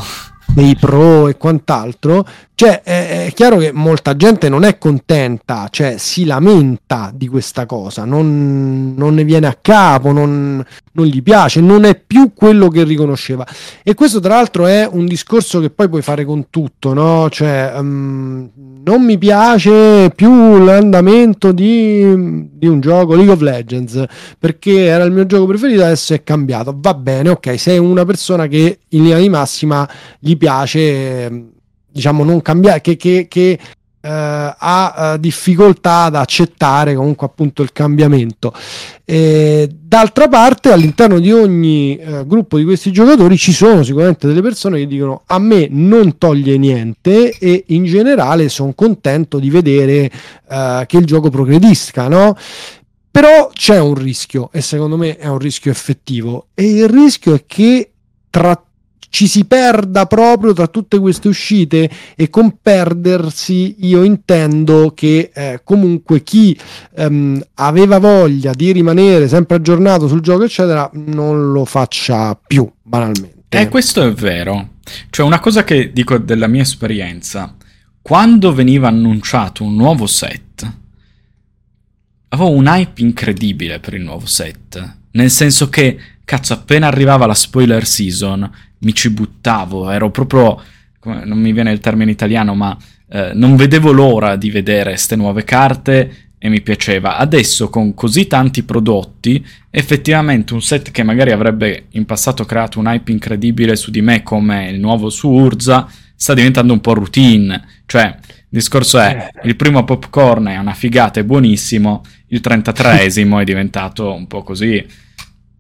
Dei 0.54 0.76
pro 0.80 1.30
e 1.30 1.38
quant'altro. 1.38 2.28
Cioè, 2.62 2.84
è, 2.84 3.26
è, 3.26 3.32
chiaro 3.34 3.58
che 3.58 3.72
molta 3.72 4.16
gente 4.16 4.48
non 4.48 4.64
è 4.64 4.78
contenta, 4.78 5.68
cioè 5.72 5.96
si 5.98 6.26
lamenta 6.26 7.12
di 7.12 7.28
questa 7.28 7.66
cosa, 7.66 8.06
non, 8.06 8.94
non 8.96 9.16
ne 9.16 9.24
viene 9.24 9.48
a 9.48 9.58
capo, 9.60 10.12
non, 10.12 10.64
non, 10.92 11.06
gli 11.08 11.24
piace, 11.24 11.60
non 11.60 11.86
è 11.86 11.96
più 12.00 12.34
quello 12.36 12.68
che 12.68 12.84
riconosceva. 12.84 13.48
E 13.82 13.96
questo, 13.96 14.20
tra 14.20 14.36
l'altro, 14.36 14.68
è 14.68 14.88
un 14.88 15.08
discorso 15.08 15.60
che 15.60 15.72
poi 15.72 15.90
puoi 15.90 16.04
fare 16.04 16.24
con 16.24 16.52
tutto, 16.52 16.94
no? 16.94 17.30
Cioè, 17.32 17.74
um, 17.78 18.48
non 18.84 19.06
mi 19.06 19.18
piace 19.18 20.12
più 20.16 20.64
l'andamento 20.64 21.52
di, 21.52 22.48
di, 22.60 22.68
un 22.68 22.80
gioco 22.80 23.16
League 23.16 23.34
of 23.34 23.42
Legends 23.42 24.06
perché 24.38 24.86
era 24.86 25.04
il 25.04 25.12
mio 25.12 25.26
gioco 25.26 25.48
preferito, 25.48 25.84
adesso 25.84 26.14
è 26.14 26.22
cambiato. 26.22 26.78
Va 26.78 26.94
bene, 26.94 27.30
ok, 27.30 27.60
sei 27.60 27.80
una 27.80 28.06
persona 28.06 28.46
che 28.46 28.82
in 28.90 29.02
linea 29.02 29.18
di 29.18 29.30
massima 29.30 29.90
gli 30.20 30.38
piace 30.38 31.58
diciamo 31.92 32.24
non 32.24 32.42
cambiare, 32.42 32.82
che, 32.82 32.96
che, 32.98 33.28
che 33.28 33.60
Uh, 34.04 34.08
ha 34.08 35.14
uh, 35.14 35.20
difficoltà 35.20 36.06
ad 36.06 36.16
accettare 36.16 36.96
comunque 36.96 37.28
appunto 37.28 37.62
il 37.62 37.72
cambiamento. 37.72 38.52
E, 39.06 39.70
d'altra 39.80 40.28
parte, 40.28 40.72
all'interno 40.72 41.20
di 41.20 41.32
ogni 41.32 42.00
uh, 42.04 42.26
gruppo 42.26 42.58
di 42.58 42.64
questi 42.64 42.92
giocatori 42.92 43.38
ci 43.38 43.54
sono 43.54 43.84
sicuramente 43.84 44.26
delle 44.26 44.42
persone 44.42 44.80
che 44.80 44.88
dicono 44.88 45.22
a 45.28 45.38
me 45.38 45.68
non 45.70 46.18
toglie 46.18 46.58
niente 46.58 47.38
e 47.38 47.66
in 47.68 47.84
generale 47.84 48.50
sono 48.50 48.74
contento 48.74 49.38
di 49.38 49.52
vedere 49.52 50.10
che 50.50 50.98
il 50.98 51.06
gioco 51.06 51.30
progredisca, 51.30 52.08
no? 52.08 52.36
Però 53.12 53.52
c'è 53.54 53.80
un 53.80 53.94
rischio 53.94 54.50
e 54.52 54.62
secondo 54.62 54.98
me 54.98 55.16
è 55.16 55.28
un 55.28 55.38
rischio 55.38 55.70
effettivo 55.70 56.48
e 56.56 56.64
il 56.64 56.90
rischio 56.90 57.36
è 57.36 57.44
che 57.46 57.92
tra 58.32 58.60
ci 59.12 59.28
si 59.28 59.44
perda 59.44 60.06
proprio 60.06 60.54
tra 60.54 60.68
tutte 60.68 60.98
queste 60.98 61.28
uscite 61.28 61.90
e 62.16 62.30
con 62.30 62.58
perdersi 62.62 63.76
io 63.80 64.04
intendo 64.04 64.94
che 64.96 65.32
eh, 65.34 65.62
comunque 65.66 66.24
chi 66.24 66.58
ehm, 66.96 67.44
aveva 67.56 68.00
voglia 68.00 68.54
di 68.54 68.72
rimanere 68.72 69.28
sempre 69.28 69.58
aggiornato 69.58 70.08
sul 70.08 70.22
gioco 70.22 70.46
eccetera 70.46 70.90
non 70.94 71.52
lo 71.52 71.66
faccia 71.66 72.40
più 72.48 72.68
banalmente. 72.82 73.50
Eh, 73.50 73.68
questo 73.68 74.02
è 74.02 74.14
vero. 74.14 74.76
Cioè 75.10 75.26
una 75.26 75.42
cosa 75.42 75.66
che 75.66 75.92
dico 75.92 76.18
della 76.18 76.48
mia 76.48 76.62
esperienza, 76.62 77.54
quando 78.02 78.54
veniva 78.54 78.88
annunciato 78.88 79.66
un 79.66 79.76
nuovo 79.76 80.08
set, 80.08 80.74
avevo 82.30 82.50
un 82.50 82.66
hype 82.66 83.02
incredibile 83.02 83.82
per 83.82 83.94
il 83.94 84.04
nuovo 84.04 84.26
set, 84.26 84.98
nel 85.12 85.30
senso 85.30 85.68
che 85.68 86.00
cazzo 86.24 86.54
appena 86.54 86.88
arrivava 86.88 87.26
la 87.26 87.34
spoiler 87.34 87.86
season 87.86 88.50
mi 88.82 88.94
ci 88.94 89.10
buttavo, 89.10 89.90
ero 89.90 90.10
proprio, 90.12 90.62
non 91.04 91.40
mi 91.40 91.52
viene 91.54 91.72
il 91.72 91.80
termine 91.80 92.12
italiano, 92.12 92.56
ma 92.56 92.78
eh, 93.10 93.32
non 93.34 93.56
vedevo 93.56 93.92
l'ora 93.92 94.36
di 94.36 94.50
vedere 94.50 94.92
queste 94.92 95.16
nuove 95.16 95.44
carte 95.44 96.30
e 96.38 96.50
mi 96.50 96.62
piaceva. 96.62 97.18
Adesso 97.18 97.70
con 97.70 97.94
così 97.94 98.26
tanti 98.26 98.64
prodotti, 98.64 99.46
effettivamente 99.70 100.54
un 100.54 100.62
set 100.62 100.90
che 100.90 101.04
magari 101.04 101.32
avrebbe 101.32 101.86
in 101.92 102.06
passato 102.06 102.46
creato 102.46 102.80
un 102.80 102.88
hype 102.88 103.12
incredibile 103.12 103.76
su 103.76 103.92
di 103.92 104.02
me 104.02 104.24
come 104.24 104.70
il 104.70 104.80
nuovo 104.80 105.10
su 105.10 105.30
Urza, 105.30 105.88
sta 106.16 106.34
diventando 106.34 106.74
un 106.74 106.82
po' 106.82 106.94
routine. 106.94 107.64
Cioè, 107.86 108.06
il 108.06 108.46
discorso 108.48 108.98
è, 108.98 109.30
eh. 109.36 109.48
il 109.48 109.56
primo 109.56 109.84
popcorn 109.84 110.48
è 110.48 110.58
una 110.58 110.74
figata, 110.74 111.20
è 111.20 111.24
buonissimo, 111.24 112.02
il 112.30 112.42
33esimo 112.44 113.40
è 113.40 113.44
diventato 113.44 114.12
un 114.12 114.26
po' 114.26 114.42
così, 114.42 114.84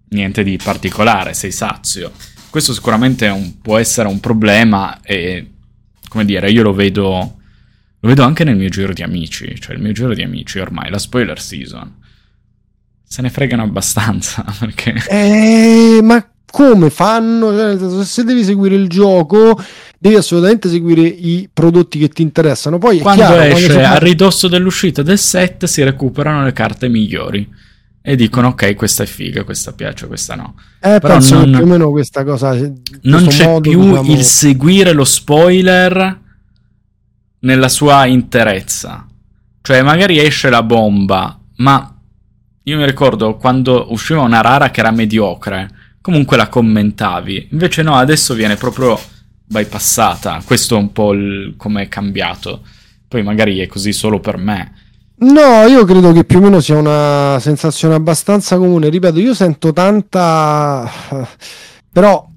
niente 0.09 0.43
di 0.43 0.57
particolare, 0.61 1.33
sei 1.33 1.51
sazio. 1.51 2.11
Questo 2.51 2.73
sicuramente 2.73 3.27
un, 3.29 3.61
può 3.61 3.77
essere 3.77 4.09
un 4.09 4.19
problema 4.19 4.99
e, 5.01 5.51
come 6.09 6.25
dire, 6.25 6.51
io 6.51 6.63
lo 6.63 6.73
vedo, 6.73 7.37
lo 7.97 8.07
vedo 8.09 8.23
anche 8.23 8.43
nel 8.43 8.57
mio 8.57 8.67
giro 8.67 8.91
di 8.91 9.01
amici, 9.03 9.57
cioè 9.57 9.73
il 9.73 9.81
mio 9.81 9.93
giro 9.93 10.13
di 10.13 10.21
amici 10.21 10.59
ormai, 10.59 10.89
la 10.89 10.99
spoiler 10.99 11.39
season, 11.39 11.95
se 13.01 13.21
ne 13.21 13.29
fregano 13.29 13.63
abbastanza 13.63 14.45
perché... 14.59 15.01
Eh, 15.07 16.01
ma 16.03 16.23
come 16.51 16.89
fanno? 16.89 17.51
Cioè, 17.77 18.03
se 18.03 18.25
devi 18.25 18.43
seguire 18.43 18.75
il 18.75 18.89
gioco, 18.89 19.57
devi 19.97 20.15
assolutamente 20.15 20.67
seguire 20.67 21.03
i 21.03 21.49
prodotti 21.51 21.97
che 21.97 22.09
ti 22.09 22.21
interessano. 22.21 22.77
Poi 22.77 22.99
quando 22.99 23.23
chiaro, 23.23 23.41
esce 23.43 23.67
quando 23.67 23.87
a 23.87 23.97
ridosso 23.97 24.49
dell'uscita 24.49 25.01
del 25.01 25.17
set 25.17 25.63
si 25.65 25.81
recuperano 25.81 26.43
le 26.43 26.51
carte 26.51 26.89
migliori 26.89 27.49
e 28.03 28.15
dicono 28.15 28.49
ok 28.49 28.75
questa 28.75 29.03
è 29.03 29.05
figa, 29.05 29.43
questa 29.43 29.73
piace, 29.73 30.07
questa 30.07 30.35
no. 30.35 30.55
Eh, 30.79 30.99
Però 30.99 31.19
non, 31.19 31.51
più 31.51 31.61
o 31.61 31.65
meno 31.65 31.91
questa 31.91 32.23
cosa. 32.23 32.57
Non 33.01 33.27
c'è 33.27 33.45
modo, 33.45 33.69
più 33.69 33.81
diciamo... 33.81 34.11
il 34.11 34.23
seguire 34.23 34.93
lo 34.93 35.05
spoiler 35.05 36.19
nella 37.39 37.69
sua 37.69 38.05
interezza. 38.05 39.05
Cioè 39.61 39.81
magari 39.83 40.19
esce 40.19 40.49
la 40.49 40.63
bomba, 40.63 41.39
ma 41.57 41.95
io 42.63 42.77
mi 42.77 42.85
ricordo 42.85 43.37
quando 43.37 43.91
usciva 43.91 44.21
una 44.21 44.41
rara 44.41 44.71
che 44.71 44.79
era 44.79 44.91
mediocre, 44.91 45.69
comunque 46.01 46.37
la 46.37 46.49
commentavi. 46.49 47.49
Invece 47.51 47.83
no, 47.83 47.95
adesso 47.95 48.33
viene 48.33 48.55
proprio 48.55 48.99
bypassata. 49.45 50.41
Questo 50.43 50.75
è 50.75 50.79
un 50.79 50.91
po' 50.91 51.13
il, 51.13 51.53
come 51.57 51.83
è 51.83 51.87
cambiato. 51.87 52.61
Poi 53.07 53.21
magari 53.21 53.59
è 53.59 53.67
così 53.67 53.93
solo 53.93 54.19
per 54.19 54.37
me. 54.37 54.73
No, 55.21 55.67
io 55.67 55.85
credo 55.85 56.11
che 56.13 56.23
più 56.23 56.39
o 56.39 56.41
meno 56.41 56.59
sia 56.59 56.77
una 56.77 57.37
sensazione 57.39 57.93
abbastanza 57.93 58.57
comune. 58.57 58.89
Ripeto, 58.89 59.19
io 59.19 59.35
sento 59.35 59.71
tanta... 59.71 60.89
però 61.91 62.27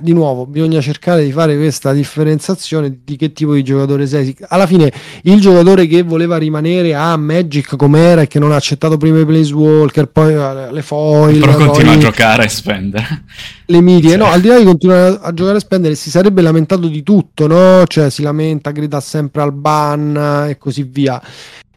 di 0.00 0.12
nuovo 0.12 0.44
bisogna 0.44 0.82
cercare 0.82 1.24
di 1.24 1.32
fare 1.32 1.56
questa 1.56 1.94
differenziazione 1.94 2.98
di 3.02 3.16
che 3.16 3.32
tipo 3.32 3.54
di 3.54 3.62
giocatore 3.62 4.06
sei. 4.06 4.36
Alla 4.48 4.66
fine 4.66 4.92
il 5.22 5.40
giocatore 5.40 5.86
che 5.86 6.02
voleva 6.02 6.36
rimanere 6.36 6.94
a 6.94 7.16
Magic 7.16 7.76
com'era 7.76 8.22
e 8.22 8.26
che 8.26 8.38
non 8.38 8.52
ha 8.52 8.56
accettato 8.56 8.98
prima 8.98 9.20
i 9.20 9.24
Planeswalker 9.24 10.08
poi 10.08 10.34
eh, 10.34 10.70
le 10.70 10.82
foil 10.82 11.38
però 11.38 11.56
continua 11.56 11.92
poi... 11.92 11.94
a 11.94 11.98
giocare 11.98 12.44
e 12.44 12.48
spendere. 12.48 13.24
Le 13.64 13.80
medie 13.80 14.10
sì. 14.10 14.16
no 14.18 14.26
al 14.26 14.42
di 14.42 14.48
là 14.48 14.58
di 14.58 14.64
continuare 14.64 15.18
a 15.22 15.32
giocare 15.32 15.56
e 15.56 15.60
spendere 15.60 15.94
si 15.94 16.10
sarebbe 16.10 16.42
lamentato 16.42 16.86
di 16.86 17.02
tutto 17.02 17.46
no? 17.46 17.86
Cioè 17.86 18.10
si 18.10 18.22
lamenta 18.22 18.70
grida 18.70 19.00
sempre 19.00 19.40
al 19.40 19.52
ban 19.52 20.46
e 20.50 20.58
così 20.58 20.82
via 20.82 21.18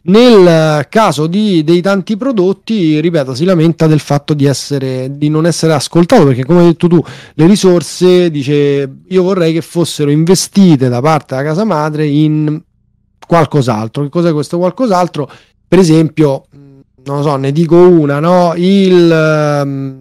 Nel 0.07 0.87
caso 0.87 1.27
di, 1.27 1.65
dei 1.65 1.81
tanti 1.81 2.15
prodotti, 2.15 2.99
ripeto, 3.01 3.35
si 3.35 3.43
lamenta 3.43 3.87
del 3.87 3.99
fatto 3.99 4.33
di, 4.33 4.45
essere, 4.45 5.17
di 5.17 5.27
non 5.27 5.45
essere 5.45 5.73
ascoltato 5.73 6.23
perché, 6.25 6.45
come 6.45 6.61
hai 6.61 6.65
detto 6.67 6.87
tu, 6.87 7.03
le 7.33 7.45
risorse, 7.45 8.31
dice, 8.31 8.89
io 9.05 9.23
vorrei 9.23 9.51
che 9.51 9.61
fossero 9.61 10.09
investite 10.09 10.87
da 10.87 11.01
parte 11.01 11.35
della 11.35 11.49
casa 11.49 11.65
madre 11.65 12.07
in 12.07 12.61
qualcos'altro. 13.25 14.03
Che 14.03 14.09
cos'è 14.09 14.31
questo 14.31 14.57
qualcos'altro? 14.57 15.29
Per 15.67 15.77
esempio, 15.77 16.45
non 17.07 17.17
lo 17.17 17.23
so, 17.23 17.35
ne 17.37 17.53
dico 17.53 17.77
una, 17.77 18.19
no? 18.19 18.53
il 18.57 19.09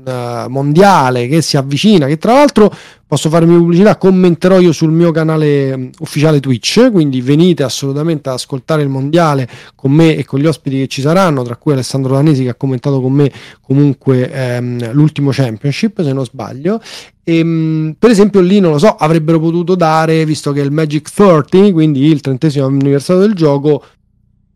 uh, 0.05 0.51
mondiale 0.51 1.29
che 1.29 1.41
si 1.41 1.57
avvicina, 1.57 2.07
che 2.07 2.19
tra 2.19 2.33
l'altro 2.33 2.73
posso 3.07 3.31
farmi 3.31 3.57
pubblicità, 3.57 3.97
commenterò 3.97 4.59
io 4.59 4.73
sul 4.73 4.91
mio 4.91 5.13
canale 5.13 5.73
um, 5.73 5.91
ufficiale 6.01 6.41
Twitch, 6.41 6.91
quindi 6.91 7.21
venite 7.21 7.63
assolutamente 7.63 8.29
ad 8.29 8.35
ascoltare 8.35 8.83
il 8.83 8.89
mondiale 8.89 9.49
con 9.77 9.93
me 9.93 10.17
e 10.17 10.25
con 10.25 10.41
gli 10.41 10.47
ospiti 10.47 10.79
che 10.79 10.87
ci 10.89 11.01
saranno, 11.01 11.45
tra 11.45 11.57
cui 11.57 11.73
Alessandro 11.73 12.15
Danesi 12.15 12.43
che 12.43 12.49
ha 12.51 12.55
commentato 12.55 13.01
con 13.01 13.13
me 13.13 13.31
comunque 13.61 14.59
um, 14.59 14.93
l'ultimo 14.93 15.31
championship, 15.31 16.03
se 16.03 16.13
non 16.13 16.25
sbaglio. 16.25 16.81
E, 17.23 17.41
um, 17.41 17.95
per 17.97 18.11
esempio 18.11 18.41
lì, 18.41 18.59
non 18.59 18.73
lo 18.73 18.79
so, 18.79 18.89
avrebbero 18.89 19.39
potuto 19.39 19.77
dare, 19.77 20.25
visto 20.25 20.51
che 20.51 20.61
è 20.61 20.65
il 20.65 20.73
Magic 20.73 21.09
30, 21.09 21.71
quindi 21.71 22.07
il 22.07 22.21
trentesimo 22.21 22.67
anniversario 22.67 23.23
del 23.23 23.35
gioco, 23.35 23.85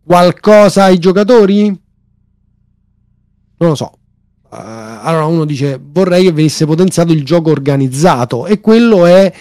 qualcosa 0.05 0.85
ai 0.85 0.99
giocatori? 0.99 1.89
Non 3.61 3.71
lo 3.71 3.75
so. 3.75 3.93
Uh, 4.51 4.57
allora 4.57 5.27
uno 5.27 5.45
dice 5.45 5.81
vorrei 5.81 6.25
che 6.25 6.33
venisse 6.33 6.67
potenziato 6.67 7.13
il 7.13 7.25
gioco 7.25 7.51
organizzato 7.51 8.47
e 8.47 8.61
quello 8.61 9.07
è 9.07 9.33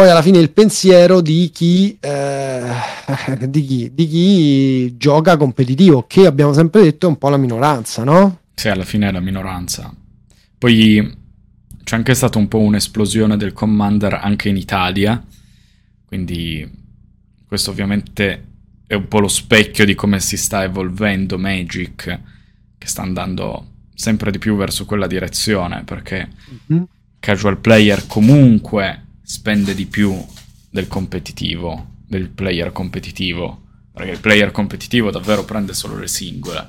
poi 0.00 0.08
alla 0.08 0.22
fine 0.22 0.38
il 0.38 0.50
pensiero 0.50 1.20
di 1.20 1.50
chi, 1.52 1.96
eh, 2.00 2.62
di 3.46 3.64
chi, 3.64 3.90
di 3.92 4.08
chi 4.08 4.96
gioca 4.96 5.36
competitivo, 5.36 6.06
che 6.06 6.24
abbiamo 6.24 6.54
sempre 6.54 6.82
detto 6.82 7.06
è 7.06 7.10
un 7.10 7.18
po' 7.18 7.28
la 7.28 7.36
minoranza, 7.36 8.02
no? 8.02 8.40
Sì, 8.54 8.68
alla 8.68 8.84
fine 8.84 9.08
è 9.08 9.12
la 9.12 9.20
minoranza. 9.20 9.94
Poi 10.56 11.18
c'è 11.84 11.96
anche 11.96 12.14
stata 12.14 12.38
un 12.38 12.48
po' 12.48 12.60
un'esplosione 12.60 13.36
del 13.36 13.52
Commander 13.52 14.14
anche 14.14 14.48
in 14.48 14.56
Italia, 14.56 15.22
quindi 16.06 16.66
questo 17.46 17.70
ovviamente 17.70 18.46
è 18.86 18.94
un 18.94 19.06
po' 19.06 19.20
lo 19.20 19.28
specchio 19.28 19.84
di 19.84 19.94
come 19.94 20.18
si 20.20 20.38
sta 20.38 20.64
evolvendo 20.64 21.36
Magic 21.38 22.20
che 22.80 22.86
sta 22.86 23.02
andando 23.02 23.66
sempre 23.94 24.30
di 24.30 24.38
più 24.38 24.56
verso 24.56 24.86
quella 24.86 25.06
direzione 25.06 25.84
perché 25.84 26.26
mm-hmm. 26.72 26.82
casual 27.20 27.58
player 27.58 28.06
comunque 28.06 29.08
spende 29.20 29.74
di 29.74 29.84
più 29.84 30.18
del 30.70 30.88
competitivo, 30.88 31.96
del 32.06 32.30
player 32.30 32.72
competitivo, 32.72 33.62
perché 33.92 34.12
il 34.12 34.20
player 34.20 34.50
competitivo 34.50 35.10
davvero 35.10 35.44
prende 35.44 35.74
solo 35.74 35.98
le 35.98 36.08
singole. 36.08 36.68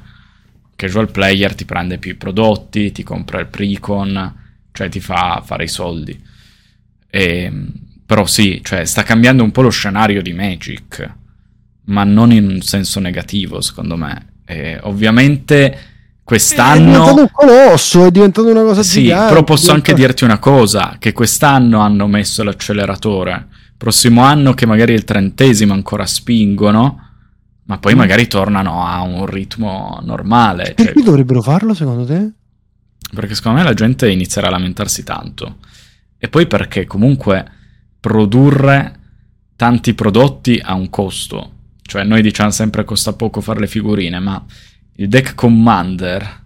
Casual 0.76 1.10
player 1.10 1.56
ti 1.56 1.64
prende 1.64 2.00
più 2.00 2.12
i 2.12 2.16
prodotti, 2.16 2.92
ti 2.92 3.04
compra 3.04 3.40
il 3.40 3.48
precon, 3.48 4.36
cioè 4.74 4.90
ti 4.90 5.00
fa 5.00 5.42
fare 5.46 5.64
i 5.64 5.70
soldi. 5.70 6.22
E, 7.10 7.52
però 8.06 8.26
sì, 8.26 8.60
cioè 8.62 8.84
sta 8.84 9.04
cambiando 9.04 9.44
un 9.44 9.52
po' 9.52 9.62
lo 9.62 9.70
scenario 9.70 10.22
di 10.22 10.34
Magic, 10.34 11.16
ma 11.86 12.04
non 12.04 12.32
in 12.34 12.50
un 12.50 12.62
senso 12.62 13.00
negativo, 13.00 13.62
secondo 13.62 13.96
me. 13.96 14.34
E 14.44 14.80
ovviamente 14.84 15.91
quest'anno... 16.32 16.80
È 16.80 16.86
diventato 16.86 17.20
un 17.20 17.30
colosso, 17.30 18.06
è 18.06 18.12
diventato 18.12 18.48
una 18.48 18.62
cosa 18.64 18.84
sì, 18.84 19.02
gigante. 19.02 19.28
però 19.28 19.44
posso 19.44 19.66
diventa... 19.66 19.92
anche 19.92 20.02
dirti 20.02 20.24
una 20.24 20.40
cosa, 20.40 20.96
che 20.98 21.12
quest'anno 21.12 21.80
hanno 21.80 22.08
messo 22.08 22.42
l'acceleratore, 22.44 23.48
prossimo 23.76 24.24
anno 24.24 24.54
che 24.54 24.66
magari 24.66 24.94
il 24.94 25.04
trentesimo 25.04 25.74
ancora 25.74 26.06
spingono, 26.06 27.10
ma 27.66 27.78
poi 27.80 27.96
mm. 27.96 27.98
magari 27.98 28.28
tornano 28.28 28.88
a 28.88 29.02
un 29.02 29.26
ritmo 29.26 30.00
normale. 30.04 30.72
Perché 30.74 30.94
cioè... 30.94 31.04
dovrebbero 31.04 31.42
farlo 31.42 31.74
secondo 31.74 32.06
te? 32.06 32.32
Perché 33.14 33.36
secondo 33.36 33.58
me 33.58 33.66
la 33.66 33.74
gente 33.74 34.10
inizierà 34.10 34.48
a 34.48 34.52
lamentarsi 34.52 35.04
tanto. 35.04 35.58
E 36.18 36.30
poi 36.30 36.48
perché 36.48 36.86
comunque 36.86 37.46
produrre 38.00 39.00
tanti 39.58 39.94
prodotti 39.94 40.62
ha 40.64 40.76
un 40.76 40.90
costo. 40.90 41.56
Cioè 41.82 42.06
noi 42.06 42.22
diciamo 42.22 42.52
sempre 42.52 42.86
costa 42.86 43.12
poco 43.12 43.42
fare 43.42 43.60
le 43.60 43.68
figurine, 43.68 44.18
ma 44.20 44.42
il 44.96 45.08
deck 45.08 45.36
Commander 45.36 46.40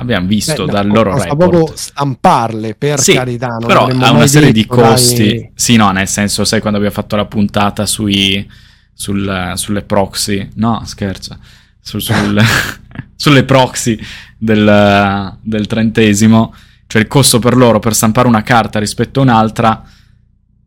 abbiamo 0.00 0.26
visto 0.26 0.64
Beh, 0.64 0.72
dal 0.72 0.86
no, 0.86 0.94
loro 0.94 1.14
report. 1.16 1.36
proprio 1.36 1.72
stamparle 1.74 2.74
per 2.74 3.00
sì, 3.00 3.14
carità 3.14 3.48
non 3.48 3.66
però 3.66 3.86
ha 3.86 4.10
una 4.10 4.26
serie 4.26 4.52
detto, 4.52 4.74
di 4.74 4.82
costi. 4.82 5.26
Dai... 5.26 5.50
sì 5.54 5.76
no 5.76 5.90
nel 5.90 6.08
senso 6.08 6.44
sai 6.44 6.60
quando 6.60 6.78
abbiamo 6.78 6.94
fatto 6.94 7.16
la 7.16 7.26
puntata 7.26 7.86
sui, 7.86 8.48
sul, 8.92 9.52
sulle 9.54 9.82
proxy 9.82 10.48
no 10.54 10.82
scherzo 10.84 11.38
sul, 11.80 12.02
sul, 12.02 12.40
sulle 13.16 13.44
proxy 13.44 13.98
del, 14.36 15.36
del 15.40 15.66
trentesimo 15.66 16.54
cioè 16.86 17.02
il 17.02 17.08
costo 17.08 17.38
per 17.38 17.56
loro 17.56 17.80
per 17.80 17.94
stampare 17.94 18.28
una 18.28 18.42
carta 18.42 18.78
rispetto 18.78 19.20
a 19.20 19.24
un'altra 19.24 19.84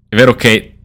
è 0.09 0.15
vero 0.15 0.35
che 0.35 0.75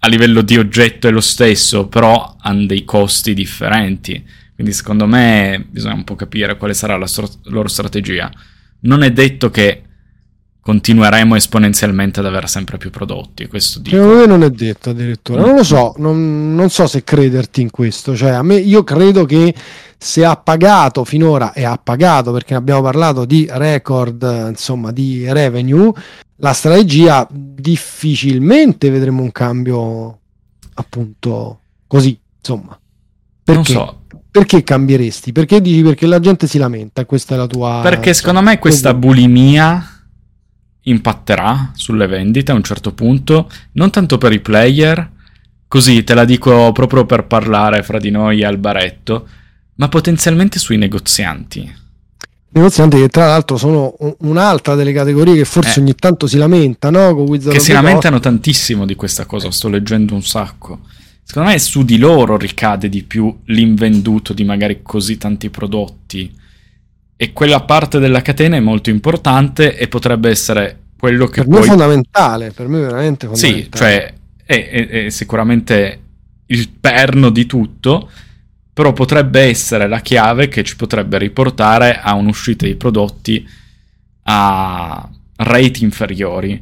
a 0.00 0.08
livello 0.08 0.42
di 0.42 0.58
oggetto 0.58 1.06
è 1.06 1.10
lo 1.10 1.20
stesso 1.20 1.86
però 1.86 2.36
hanno 2.40 2.66
dei 2.66 2.84
costi 2.84 3.34
differenti 3.34 4.42
quindi 4.54 4.72
secondo 4.72 5.06
me 5.06 5.66
bisogna 5.68 5.94
un 5.94 6.04
po' 6.04 6.14
capire 6.14 6.56
quale 6.56 6.74
sarà 6.74 6.96
la 6.96 7.06
stro- 7.06 7.28
loro 7.44 7.68
strategia. 7.68 8.30
Non 8.80 9.02
è 9.02 9.10
detto 9.10 9.50
che 9.50 9.82
continueremo 10.64 11.34
esponenzialmente 11.34 12.20
ad 12.20 12.26
avere 12.26 12.46
sempre 12.46 12.78
più 12.78 12.90
prodotti. 12.90 13.46
Questo 13.48 13.80
dico. 13.80 13.96
Secondo 13.96 14.20
me 14.20 14.26
non 14.26 14.42
è 14.42 14.50
detto 14.50 14.90
addirittura. 14.90 15.42
Non 15.42 15.56
lo 15.56 15.62
so, 15.62 15.94
non, 15.98 16.54
non, 16.54 16.70
so 16.70 16.86
se 16.86 17.04
crederti 17.04 17.60
in 17.60 17.70
questo. 17.70 18.16
Cioè, 18.16 18.30
a 18.30 18.42
me, 18.42 18.56
io 18.56 18.82
credo 18.82 19.26
che 19.26 19.54
se 19.98 20.24
ha 20.24 20.36
pagato 20.36 21.04
finora 21.04 21.52
e 21.52 21.64
ha 21.64 21.76
pagato 21.76 22.32
perché 22.32 22.54
abbiamo 22.54 22.80
parlato 22.80 23.26
di 23.26 23.46
record, 23.50 24.46
insomma, 24.48 24.90
di 24.90 25.30
revenue, 25.30 25.92
la 26.36 26.52
strategia 26.52 27.28
difficilmente 27.30 28.88
vedremo 28.90 29.22
un 29.22 29.32
cambio 29.32 30.20
appunto 30.74 31.60
così, 31.86 32.18
insomma. 32.38 32.78
Perché? 33.42 33.72
Non 33.74 33.86
so, 33.86 34.03
perché 34.34 34.64
cambieresti? 34.64 35.30
Perché 35.30 35.60
dici 35.60 35.80
perché 35.82 36.06
la 36.06 36.18
gente 36.18 36.48
si 36.48 36.58
lamenta? 36.58 37.06
Questa 37.06 37.36
è 37.36 37.38
la 37.38 37.46
tua. 37.46 37.78
Perché 37.84 38.12
secondo 38.12 38.42
me 38.42 38.58
questa 38.58 38.92
bulimia 38.92 40.06
impatterà 40.80 41.70
sulle 41.76 42.08
vendite 42.08 42.50
a 42.50 42.56
un 42.56 42.64
certo 42.64 42.92
punto, 42.92 43.48
non 43.74 43.92
tanto 43.92 44.18
per 44.18 44.32
i 44.32 44.40
player, 44.40 45.08
così 45.68 46.02
te 46.02 46.14
la 46.14 46.24
dico 46.24 46.72
proprio 46.72 47.06
per 47.06 47.28
parlare 47.28 47.84
fra 47.84 48.00
di 48.00 48.10
noi 48.10 48.42
al 48.42 48.58
baretto, 48.58 49.28
ma 49.76 49.88
potenzialmente 49.88 50.58
sui 50.58 50.78
negozianti. 50.78 51.72
Negozianti 52.48 52.96
che 52.96 53.08
tra 53.10 53.28
l'altro 53.28 53.56
sono 53.56 53.94
un'altra 54.18 54.74
delle 54.74 54.92
categorie 54.92 55.36
che 55.36 55.44
forse 55.44 55.78
eh. 55.78 55.82
ogni 55.82 55.94
tanto 55.94 56.26
si 56.26 56.38
lamenta, 56.38 56.90
no? 56.90 57.24
Che 57.24 57.60
si 57.60 57.70
lamentano 57.70 58.18
tantissimo 58.18 58.84
di 58.84 58.96
questa 58.96 59.26
cosa, 59.26 59.52
sto 59.52 59.68
leggendo 59.68 60.12
un 60.12 60.24
sacco. 60.24 60.80
Secondo 61.24 61.50
me 61.50 61.58
su 61.58 61.84
di 61.84 61.96
loro 61.96 62.36
ricade 62.36 62.88
di 62.88 63.02
più 63.02 63.40
l'invenduto 63.46 64.32
di 64.32 64.44
magari 64.44 64.82
così 64.82 65.16
tanti 65.16 65.48
prodotti. 65.50 66.32
E 67.16 67.32
quella 67.32 67.62
parte 67.62 67.98
della 67.98 68.22
catena 68.22 68.56
è 68.56 68.60
molto 68.60 68.90
importante 68.90 69.76
e 69.76 69.88
potrebbe 69.88 70.28
essere 70.28 70.80
quello 70.98 71.26
che 71.26 71.40
per 71.40 71.48
poi... 71.48 71.58
me 71.60 71.64
è 71.64 71.68
fondamentale, 71.68 72.50
per 72.50 72.68
me 72.68 72.78
è 72.78 72.82
veramente 72.82 73.26
fondamentale. 73.26 73.64
Sì, 73.64 73.70
cioè 73.72 74.14
è, 74.44 74.68
è, 74.68 74.88
è 75.06 75.10
sicuramente 75.10 76.00
il 76.46 76.68
perno 76.68 77.30
di 77.30 77.46
tutto, 77.46 78.10
però 78.72 78.92
potrebbe 78.92 79.40
essere 79.40 79.88
la 79.88 80.00
chiave 80.00 80.48
che 80.48 80.62
ci 80.62 80.76
potrebbe 80.76 81.16
riportare 81.16 81.98
a 82.00 82.14
un'uscita 82.14 82.66
di 82.66 82.74
prodotti 82.74 83.48
a 84.24 85.08
rate 85.36 85.84
inferiori, 85.84 86.60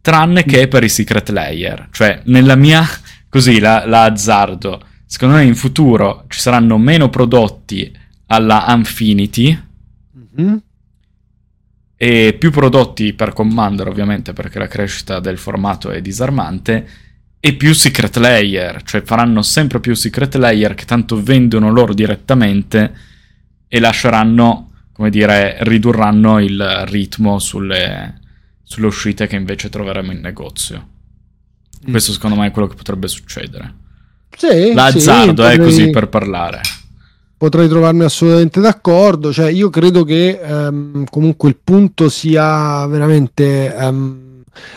tranne 0.00 0.44
che 0.44 0.68
per 0.68 0.84
i 0.84 0.88
secret 0.88 1.30
layer. 1.30 1.88
Cioè, 1.90 2.20
nella 2.24 2.54
mia 2.54 2.86
così 3.28 3.58
la, 3.58 3.86
la 3.86 4.04
azzardo. 4.04 4.82
Secondo 5.04 5.36
me 5.36 5.44
in 5.44 5.54
futuro 5.54 6.24
ci 6.28 6.38
saranno 6.38 6.76
meno 6.78 7.08
prodotti 7.08 7.90
alla 8.26 8.66
Infinity 8.68 9.58
mm-hmm. 10.16 10.56
e 11.96 12.36
più 12.38 12.50
prodotti 12.50 13.14
per 13.14 13.32
Commander 13.32 13.88
ovviamente 13.88 14.32
perché 14.32 14.58
la 14.58 14.66
crescita 14.66 15.18
del 15.20 15.38
formato 15.38 15.90
è 15.90 16.02
disarmante 16.02 16.86
e 17.40 17.54
più 17.54 17.72
secret 17.72 18.16
layer, 18.16 18.82
cioè 18.82 19.02
faranno 19.02 19.42
sempre 19.42 19.80
più 19.80 19.94
secret 19.94 20.34
layer 20.34 20.74
che 20.74 20.84
tanto 20.84 21.22
vendono 21.22 21.70
loro 21.70 21.94
direttamente 21.94 22.92
e 23.68 23.80
lasceranno, 23.80 24.72
come 24.92 25.08
dire, 25.08 25.56
ridurranno 25.60 26.40
il 26.40 26.84
ritmo 26.86 27.38
sulle, 27.38 28.20
sulle 28.62 28.86
uscite 28.86 29.26
che 29.26 29.36
invece 29.36 29.68
troveremo 29.68 30.10
in 30.10 30.20
negozio. 30.20 30.88
Mm. 31.86 31.90
Questo 31.90 32.12
secondo 32.12 32.36
me 32.36 32.46
è 32.46 32.50
quello 32.50 32.68
che 32.68 32.74
potrebbe 32.74 33.08
succedere. 33.08 33.74
Sì, 34.36 34.72
L'azzardo 34.72 35.44
sì, 35.44 35.52
è 35.52 35.58
così 35.58 35.90
per 35.90 36.08
parlare. 36.08 36.60
Potrei 37.36 37.68
trovarmi 37.68 38.04
assolutamente 38.04 38.60
d'accordo. 38.60 39.32
Cioè, 39.32 39.50
io 39.50 39.70
credo 39.70 40.04
che 40.04 40.38
um, 40.42 41.04
comunque 41.08 41.48
il 41.48 41.56
punto 41.62 42.08
sia 42.08 42.86
veramente 42.86 43.74
um, 43.78 44.27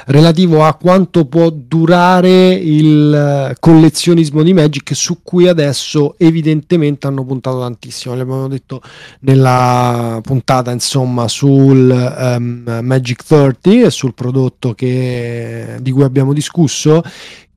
relativo 0.06 0.64
a 0.64 0.74
quanto 0.76 1.26
può 1.26 1.50
durare 1.50 2.54
il 2.54 3.56
collezionismo 3.60 4.44
di 4.44 4.54
Magic 4.54 4.96
su 4.96 5.20
cui 5.24 5.48
adesso 5.48 6.16
evidentemente 6.18 7.08
hanno 7.08 7.24
puntato 7.26 7.60
tantissimo. 7.60 8.16
L'abbiamo 8.16 8.48
detto 8.48 8.82
nella 9.22 10.20
puntata 10.24 10.72
insomma 10.72 11.28
sul 11.28 11.90
um, 11.90 12.80
Magic 12.82 13.24
30 13.24 13.70
e 13.70 13.90
sul 13.90 14.14
prodotto 14.14 14.74
che, 14.74 15.78
di 15.80 15.92
cui 15.92 16.04
abbiamo 16.04 16.34
discusso 16.34 17.02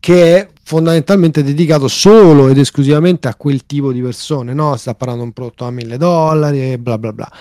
che 0.05 0.37
è 0.37 0.49
fondamentalmente 0.65 1.43
dedicato 1.43 1.89
solo 1.89 2.49
ed 2.49 2.59
esclusivamente 2.59 3.27
a 3.29 3.35
quel 3.35 3.65
tipo 3.65 3.91
di 3.91 4.03
persone, 4.03 4.53
no? 4.53 4.77
Sta 4.77 4.95
parlando 4.95 5.23
di 5.23 5.29
un 5.29 5.35
prodotto 5.35 5.65
a 5.65 5.71
mille 5.71 5.97
dollari 5.97 6.73
e 6.73 6.79
bla 6.79 6.99
bla 6.99 7.13
bla. 7.13 7.33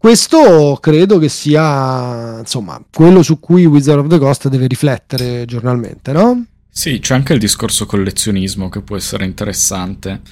Questo 0.00 0.78
credo 0.80 1.18
che 1.18 1.28
sia 1.28 2.38
insomma 2.38 2.82
quello 2.90 3.22
su 3.22 3.38
cui 3.38 3.66
Wizard 3.66 3.98
of 3.98 4.06
the 4.06 4.16
Coast 4.16 4.48
deve 4.48 4.66
riflettere 4.66 5.44
giornalmente, 5.44 6.10
no? 6.12 6.46
Sì, 6.70 7.00
c'è 7.00 7.12
anche 7.12 7.34
il 7.34 7.38
discorso 7.38 7.84
collezionismo 7.84 8.70
che 8.70 8.80
può 8.80 8.96
essere 8.96 9.26
interessante. 9.26 10.22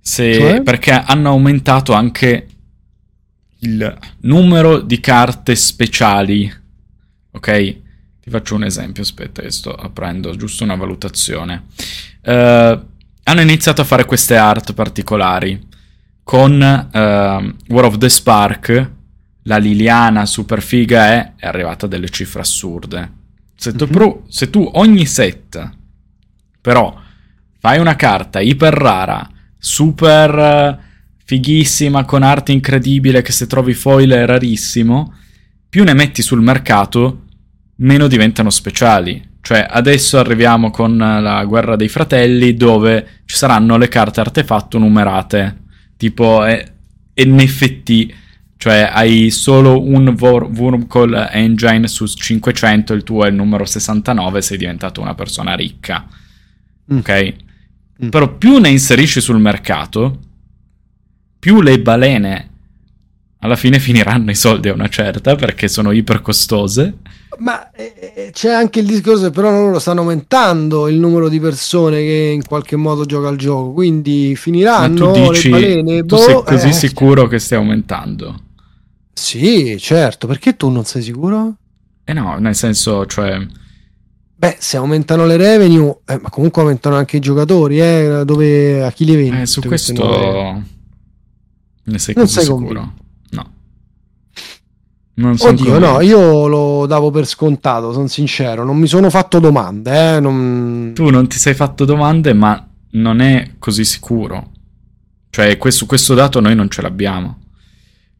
Se, 0.00 0.32
cioè? 0.32 0.62
Perché 0.62 0.92
hanno 0.92 1.30
aumentato 1.30 1.92
anche 1.92 2.46
il 3.58 3.98
numero 4.20 4.78
di 4.78 5.00
carte 5.00 5.56
speciali. 5.56 6.48
Ok? 7.32 7.76
Ti 8.20 8.30
faccio 8.30 8.54
un 8.54 8.62
esempio, 8.62 9.02
aspetta, 9.02 9.42
sto 9.50 9.74
aprendo 9.74 10.36
giusto 10.36 10.62
una 10.62 10.76
valutazione. 10.76 11.64
Uh, 12.24 12.80
hanno 13.24 13.40
iniziato 13.40 13.80
a 13.80 13.84
fare 13.84 14.04
queste 14.04 14.36
art 14.36 14.72
particolari 14.72 15.66
con 16.22 16.52
uh, 16.52 17.72
War 17.72 17.84
of 17.86 17.98
the 17.98 18.08
Spark 18.08 18.98
la 19.44 19.56
Liliana 19.56 20.26
super 20.26 20.62
figa 20.62 21.06
è, 21.08 21.32
è 21.36 21.46
arrivata 21.46 21.86
a 21.86 21.88
delle 21.88 22.08
cifre 22.08 22.40
assurde. 22.40 23.18
Se 23.54 23.72
tu, 23.72 23.86
mm-hmm. 23.86 24.10
se 24.28 24.50
tu 24.50 24.68
ogni 24.74 25.06
set, 25.06 25.70
però, 26.60 26.98
fai 27.58 27.78
una 27.78 27.96
carta 27.96 28.40
iper 28.40 28.72
rara, 28.72 29.28
super 29.58 30.38
eh, 30.38 30.78
fighissima, 31.24 32.04
con 32.04 32.22
arte 32.22 32.52
incredibile, 32.52 33.22
che 33.22 33.32
se 33.32 33.46
trovi 33.46 33.74
foil 33.74 34.10
è 34.10 34.26
rarissimo, 34.26 35.14
più 35.68 35.84
ne 35.84 35.94
metti 35.94 36.22
sul 36.22 36.40
mercato, 36.40 37.24
meno 37.76 38.08
diventano 38.08 38.50
speciali. 38.50 39.28
Cioè, 39.42 39.66
adesso 39.68 40.18
arriviamo 40.18 40.70
con 40.70 40.96
la 40.96 41.44
guerra 41.44 41.76
dei 41.76 41.88
fratelli, 41.88 42.54
dove 42.54 43.22
ci 43.24 43.36
saranno 43.36 43.76
le 43.78 43.88
carte 43.88 44.20
artefatto 44.20 44.78
numerate, 44.78 45.62
tipo 45.96 46.44
eh, 46.44 46.72
NFT 47.14 48.08
cioè 48.60 48.90
hai 48.92 49.30
solo 49.30 49.82
un 49.82 50.14
Wormcall 50.18 51.28
engine 51.32 51.88
su 51.88 52.04
500, 52.06 52.92
il 52.92 53.04
tuo 53.04 53.24
è 53.24 53.28
il 53.28 53.34
numero 53.34 53.64
69, 53.64 54.42
sei 54.42 54.58
diventato 54.58 55.00
una 55.00 55.14
persona 55.14 55.54
ricca. 55.54 56.06
Mm. 56.92 56.98
Ok? 56.98 57.34
Mm. 58.04 58.08
Però 58.10 58.36
più 58.36 58.58
ne 58.58 58.68
inserisci 58.68 59.22
sul 59.22 59.40
mercato, 59.40 60.18
più 61.38 61.62
le 61.62 61.80
balene 61.80 62.50
alla 63.38 63.56
fine 63.56 63.78
finiranno 63.78 64.30
i 64.30 64.34
soldi 64.34 64.68
a 64.68 64.74
una 64.74 64.88
certa 64.88 65.36
perché 65.36 65.66
sono 65.66 65.90
iper 65.92 66.20
costose. 66.20 66.98
Ma 67.38 67.70
eh, 67.70 68.28
c'è 68.30 68.50
anche 68.50 68.80
il 68.80 68.86
discorso 68.86 69.30
però 69.30 69.50
loro 69.50 69.78
stanno 69.78 70.00
aumentando 70.00 70.86
il 70.86 70.98
numero 70.98 71.30
di 71.30 71.40
persone 71.40 72.00
che 72.00 72.30
in 72.34 72.44
qualche 72.44 72.76
modo 72.76 73.06
gioca 73.06 73.28
al 73.28 73.36
gioco, 73.36 73.72
quindi 73.72 74.36
finiranno 74.36 75.06
Ma 75.06 75.12
tu 75.12 75.30
dici, 75.30 75.48
le 75.48 75.58
balene. 75.58 76.00
Tu 76.00 76.14
boh, 76.14 76.18
sei 76.18 76.42
così 76.44 76.68
eh, 76.68 76.72
sicuro 76.72 77.26
che 77.26 77.38
stia 77.38 77.56
aumentando? 77.56 78.48
Sì, 79.20 79.76
certo, 79.78 80.26
perché 80.26 80.56
tu 80.56 80.70
non 80.70 80.84
sei 80.84 81.02
sicuro? 81.02 81.54
Eh 82.04 82.14
no, 82.14 82.38
nel 82.38 82.54
senso, 82.54 83.04
cioè... 83.04 83.38
Beh, 84.34 84.56
se 84.58 84.78
aumentano 84.78 85.26
le 85.26 85.36
revenue, 85.36 85.98
eh, 86.06 86.18
ma 86.18 86.30
comunque 86.30 86.62
aumentano 86.62 86.96
anche 86.96 87.18
i 87.18 87.20
giocatori, 87.20 87.78
eh, 87.78 88.22
dove, 88.24 88.82
a 88.82 88.90
chi 88.90 89.04
li 89.04 89.16
vendi? 89.16 89.42
Eh, 89.42 89.46
su 89.46 89.60
questo 89.60 89.92
ne 91.82 91.98
sei 91.98 92.14
non 92.16 92.28
sei 92.28 92.44
sicuro? 92.44 92.64
Convinto. 92.64 92.94
No. 93.28 93.52
Non 95.14 95.36
Oddio, 95.38 95.78
no, 95.78 96.00
io 96.00 96.46
lo 96.46 96.86
davo 96.86 97.10
per 97.10 97.26
scontato, 97.26 97.92
sono 97.92 98.06
sincero, 98.06 98.64
non 98.64 98.78
mi 98.78 98.86
sono 98.86 99.10
fatto 99.10 99.38
domande, 99.38 100.16
eh, 100.16 100.20
non... 100.20 100.92
Tu 100.94 101.10
non 101.10 101.28
ti 101.28 101.36
sei 101.36 101.52
fatto 101.52 101.84
domande, 101.84 102.32
ma 102.32 102.66
non 102.92 103.20
è 103.20 103.56
così 103.58 103.84
sicuro. 103.84 104.50
Cioè, 105.28 105.58
questo, 105.58 105.84
questo 105.84 106.14
dato 106.14 106.40
noi 106.40 106.54
non 106.54 106.70
ce 106.70 106.80
l'abbiamo. 106.80 107.39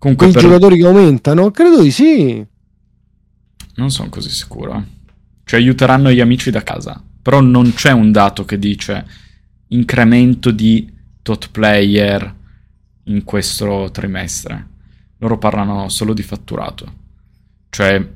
Comunque 0.00 0.28
I 0.28 0.32
per... 0.32 0.40
giocatori 0.40 0.78
che 0.78 0.86
aumentano? 0.86 1.50
Credo 1.50 1.82
di 1.82 1.90
sì. 1.90 2.42
Non 3.74 3.90
sono 3.90 4.08
così 4.08 4.30
sicuro. 4.30 4.82
Cioè 5.44 5.60
aiuteranno 5.60 6.10
gli 6.10 6.20
amici 6.20 6.50
da 6.50 6.62
casa. 6.62 7.04
Però 7.20 7.42
non 7.42 7.74
c'è 7.74 7.92
un 7.92 8.10
dato 8.10 8.46
che 8.46 8.58
dice 8.58 9.06
incremento 9.68 10.52
di 10.52 10.90
tot 11.20 11.50
player 11.50 12.34
in 13.04 13.24
questo 13.24 13.90
trimestre. 13.92 14.68
Loro 15.18 15.36
parlano 15.36 15.90
solo 15.90 16.14
di 16.14 16.22
fatturato. 16.22 16.94
Cioè, 17.68 18.08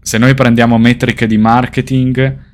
se 0.00 0.16
noi 0.16 0.32
prendiamo 0.32 0.78
metriche 0.78 1.26
di 1.26 1.36
marketing, 1.36 2.44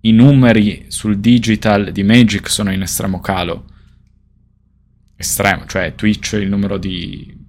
i 0.00 0.12
numeri 0.12 0.86
sul 0.88 1.18
digital 1.18 1.92
di 1.92 2.02
Magic 2.04 2.48
sono 2.48 2.72
in 2.72 2.80
estremo 2.80 3.20
calo. 3.20 3.66
Estremo, 5.14 5.66
cioè 5.66 5.94
Twitch 5.94 6.38
il 6.40 6.48
numero 6.48 6.78
di 6.78 7.39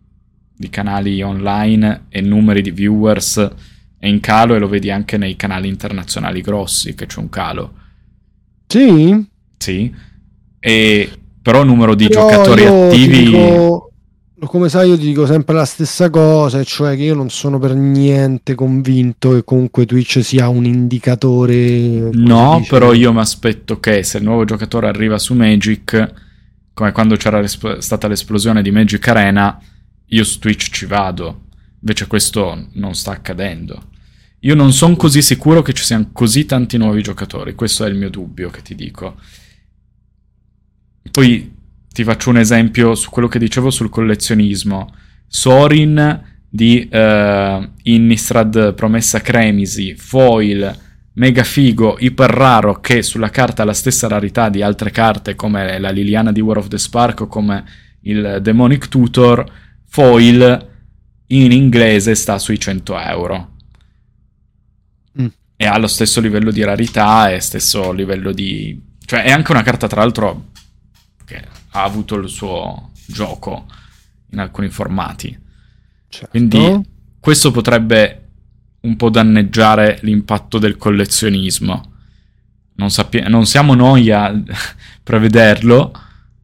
di 0.62 0.70
canali 0.70 1.22
online 1.22 2.06
e 2.08 2.22
numeri 2.22 2.62
di 2.62 2.72
viewers 2.72 3.52
è 3.98 4.08
in 4.08 4.20
calo 4.20 4.56
e 4.56 4.60
lo 4.60 4.70
vedi 4.70 4.90
anche 4.90 5.18
nei 5.18 5.36
canali 5.36 5.68
internazionali 5.68 6.42
grossi 6.42 6.96
che 6.96 7.08
c'è 7.08 7.20
un 7.20 7.30
calo. 7.30 7.74
Sì? 8.68 9.28
Sì. 9.58 9.94
E, 10.60 11.10
però 11.42 11.62
il 11.62 11.68
numero 11.68 11.96
di 11.96 12.08
però 12.08 12.30
giocatori 12.30 12.66
attivi... 12.66 13.26
Dico, 13.26 13.92
come 14.46 14.70
sai 14.70 14.90
io 14.90 14.98
ti 14.98 15.06
dico 15.06 15.28
sempre 15.28 15.54
la 15.54 15.66
stessa 15.66 16.10
cosa, 16.10 16.64
cioè 16.64 16.96
che 16.96 17.04
io 17.04 17.14
non 17.14 17.30
sono 17.30 17.60
per 17.60 17.76
niente 17.76 18.56
convinto 18.56 19.34
che 19.34 19.44
comunque 19.44 19.86
Twitch 19.86 20.24
sia 20.24 20.48
un 20.48 20.66
indicatore... 20.66 22.10
No, 22.12 22.64
però 22.68 22.94
io 22.94 23.14
mi 23.14 23.20
aspetto 23.20 23.80
che 23.80 24.02
se 24.04 24.18
il 24.18 24.24
nuovo 24.24 24.46
giocatore 24.46 24.88
arriva 24.88 25.20
su 25.20 25.36
Magic, 25.36 26.14
come 26.74 26.92
quando 26.92 27.18
c'era 27.18 27.46
stata 27.46 28.08
l'esplosione 28.08 28.64
di 28.64 28.72
Magic 28.72 29.08
Arena 29.08 29.60
io 30.14 30.24
su 30.24 30.40
Twitch 30.40 30.70
ci 30.72 30.86
vado, 30.86 31.48
invece 31.80 32.08
questo 32.08 32.68
non 32.74 32.94
sta 32.96 33.12
accadendo. 33.12 33.90
Io 34.40 34.56
non 34.56 34.74
sono 34.74 34.96
così 34.96 35.22
sicuro 35.22 35.62
che 35.62 35.74
ci 35.74 35.84
siano 35.84 36.10
così 36.12 36.46
tanti 36.46 36.78
nuovi 36.78 37.02
giocatori, 37.02 37.56
questo 37.56 37.86
è 37.86 37.90
il 37.90 37.96
mio 37.96 38.10
dubbio 38.10 38.50
che 38.50 38.62
ti 38.62 38.76
dico. 38.76 39.18
Poi 41.12 41.56
ti 41.88 42.04
faccio 42.04 42.30
un 42.30 42.38
esempio 42.38 42.96
su 42.96 43.10
quello 43.10 43.28
che 43.28 43.40
dicevo 43.40 43.70
sul 43.70 43.90
collezionismo. 43.90 44.94
Sorin 45.28 46.40
di 46.50 46.90
uh, 46.92 47.70
Innistrad 47.84 48.74
Promessa 48.74 49.22
Cremisi, 49.22 49.96
foil, 49.96 50.78
mega 51.14 51.44
figo, 51.44 51.98
iper 52.00 52.30
raro, 52.30 52.82
che 52.82 53.02
sulla 53.02 53.30
carta 53.30 53.62
ha 53.62 53.66
la 53.66 53.74
stessa 53.74 54.08
rarità 54.08 54.50
di 54.50 54.62
altre 54.62 54.92
carte 54.92 55.36
come 55.36 55.80
la 55.80 55.90
Liliana 55.90 56.34
di 56.34 56.42
War 56.42 56.58
of 56.58 56.68
the 56.68 56.78
Spark 56.78 57.22
o 57.22 57.28
come 57.28 57.64
il 58.02 58.40
Demonic 58.42 58.90
Tutor 58.90 59.61
foil 59.92 60.70
in 61.28 61.52
inglese 61.52 62.16
sta 62.16 62.40
sui 62.40 62.58
100 62.58 63.00
euro. 63.00 63.56
Mm. 65.20 65.28
E 65.58 65.66
ha 65.66 65.78
lo 65.78 65.88
stesso 65.88 66.22
livello 66.22 66.50
di 66.50 66.64
rarità 66.64 67.30
e 67.30 67.42
stesso 67.42 67.92
livello 67.92 68.32
di... 68.32 68.82
Cioè 69.06 69.24
è 69.24 69.32
anche 69.32 69.52
una 69.52 69.64
carta 69.64 69.88
tra 69.88 70.00
l'altro 70.00 70.52
che 71.26 71.46
ha 71.72 71.84
avuto 71.84 72.16
il 72.16 72.30
suo 72.30 72.92
gioco 73.06 73.66
in 74.32 74.40
alcuni 74.40 74.70
formati. 74.70 75.38
Certo. 76.08 76.30
Quindi 76.30 76.88
questo 77.20 77.52
potrebbe 77.52 78.30
un 78.82 78.96
po' 78.96 79.10
danneggiare 79.10 80.00
l'impatto 80.04 80.58
del 80.58 80.78
collezionismo. 80.78 81.92
Non, 82.76 82.90
sappi- 82.90 83.28
non 83.28 83.46
siamo 83.46 83.74
noi 83.74 84.10
a 84.10 84.34
prevederlo, 85.04 85.92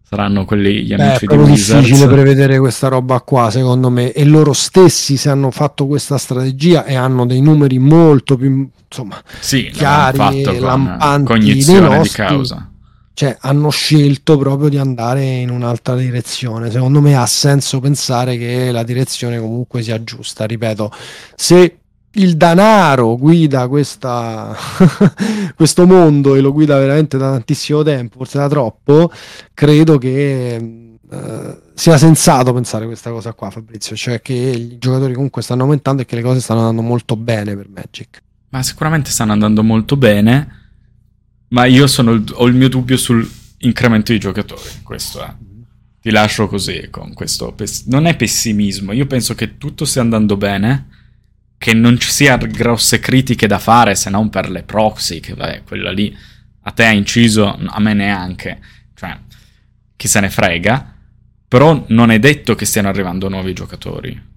saranno 0.10 0.46
quelli 0.46 0.86
gli 0.86 0.93
amici 0.93 1.26
Beh, 1.26 1.36
di 1.36 1.41
Wizards. 1.41 1.70
È 1.70 1.80
difficile 1.80 2.08
prevedere 2.08 2.60
questa 2.60 2.88
roba 2.88 3.20
qua, 3.20 3.52
secondo 3.52 3.89
me, 3.89 4.13
e 4.13 4.24
loro 4.24 4.54
stessi 4.54 5.17
se 5.17 5.30
hanno 5.30 5.52
fatto 5.52 5.86
questa 5.86 6.17
strategia 6.17 6.86
e 6.86 6.96
hanno 6.96 7.26
dei 7.26 7.41
numeri 7.41 7.78
molto 7.78 8.38
più 8.38 8.70
insomma, 8.89 9.22
sì, 9.39 9.70
chiari 9.70 10.43
e 10.43 10.60
lampanti 10.60 11.26
cognizione 11.26 11.98
nostri, 11.98 12.24
di 12.24 12.30
causa. 12.30 12.72
Cioè, 13.13 13.36
hanno 13.41 13.70
scelto 13.70 14.38
proprio 14.38 14.70
di 14.70 14.78
andare 14.78 15.26
in 15.26 15.50
un'altra 15.50 15.96
direzione. 15.96 16.70
Secondo 16.70 17.02
me 17.02 17.17
ha 17.17 17.26
senso 17.26 17.80
pensare 17.80 18.38
che 18.38 18.72
la 18.72 18.84
direzione 18.84 19.39
comunque 19.39 19.82
sia 19.82 20.02
giusta. 20.04 20.46
Ripeto, 20.46 20.91
se 21.36 21.80
il 22.13 22.36
danaro 22.36 23.15
guida 23.17 23.67
questa, 23.67 24.56
questo 25.56 25.86
mondo 25.86 26.36
e 26.36 26.41
lo 26.41 26.52
guida 26.52 26.78
veramente 26.78 27.17
da 27.17 27.32
tantissimo 27.32 27.84
tempo, 27.84 28.17
forse 28.17 28.38
da 28.38 28.48
troppo, 28.48 29.12
credo 29.54 29.98
che 29.98 30.56
eh, 31.10 31.62
sia 31.74 31.98
sensato 31.98 32.54
pensare 32.54 32.86
questa 32.86 33.12
cosa 33.12 33.34
qua, 33.34 33.50
Fabrizio, 33.50 33.96
cioè 33.96 34.22
che 34.22 34.34
i 34.34 34.78
giocatori 34.78 35.13
comunque 35.13 35.41
stanno 35.41 35.63
aumentando 35.63 36.02
e 36.02 36.06
che 36.06 36.15
le 36.15 36.22
cose 36.22 36.39
stanno 36.39 36.62
andando 36.62 36.82
molto 36.82 37.15
bene 37.15 37.56
per 37.56 37.70
Magic. 37.70 38.22
Ma 38.50 38.63
sicuramente 38.63 39.12
stanno 39.12 39.34
andando 39.34 39.63
molto 39.63 39.96
bene, 39.96 40.70
ma 41.50 41.65
io 41.65 41.88
sono, 41.88 42.22
ho 42.34 42.48
il 42.48 42.56
mio 42.56 42.70
dubbio 42.70 42.98
sull'incremento 42.98 44.12
di 44.12 44.20
giocatori, 44.20 44.70
questo 44.84 45.24
è. 45.24 45.34
Ti 46.02 46.10
lascio 46.12 46.48
così 46.48 46.88
con 46.89 47.13
questo. 47.13 47.54
Non 47.86 48.06
è 48.06 48.15
pessimismo, 48.15 48.91
io 48.91 49.06
penso 49.06 49.36
che 49.36 49.58
tutto 49.58 49.86
stia 49.86 50.02
andando 50.02 50.38
bene, 50.38 50.88
che 51.58 51.74
non 51.74 52.00
ci 52.00 52.10
sia 52.10 52.38
grosse 52.38 53.00
critiche 53.00 53.48
da 53.48 53.60
fare 53.60 53.96
se 53.96 54.10
non 54.10 54.30
per 54.30 54.50
le 54.50 54.63
proxy, 54.63 55.20
che 55.20 55.34
vabbè, 55.34 55.63
quella 55.63 55.91
lì 55.91 56.15
a 56.62 56.72
te 56.72 56.86
ha 56.86 56.91
inciso, 56.91 57.58
a 57.58 57.80
me 57.80 57.93
neanche, 57.93 58.60
cioè 58.93 59.17
chi 59.96 60.08
se 60.08 60.20
ne 60.20 60.30
frega, 60.30 60.96
però 61.48 61.86
non 61.88 62.12
è 62.12 62.20
detto 62.20 62.56
che 62.56 62.65
stiano 62.65 62.89
arrivando 62.89 63.30
nuovi 63.30 63.54
giocatori. 63.54 64.36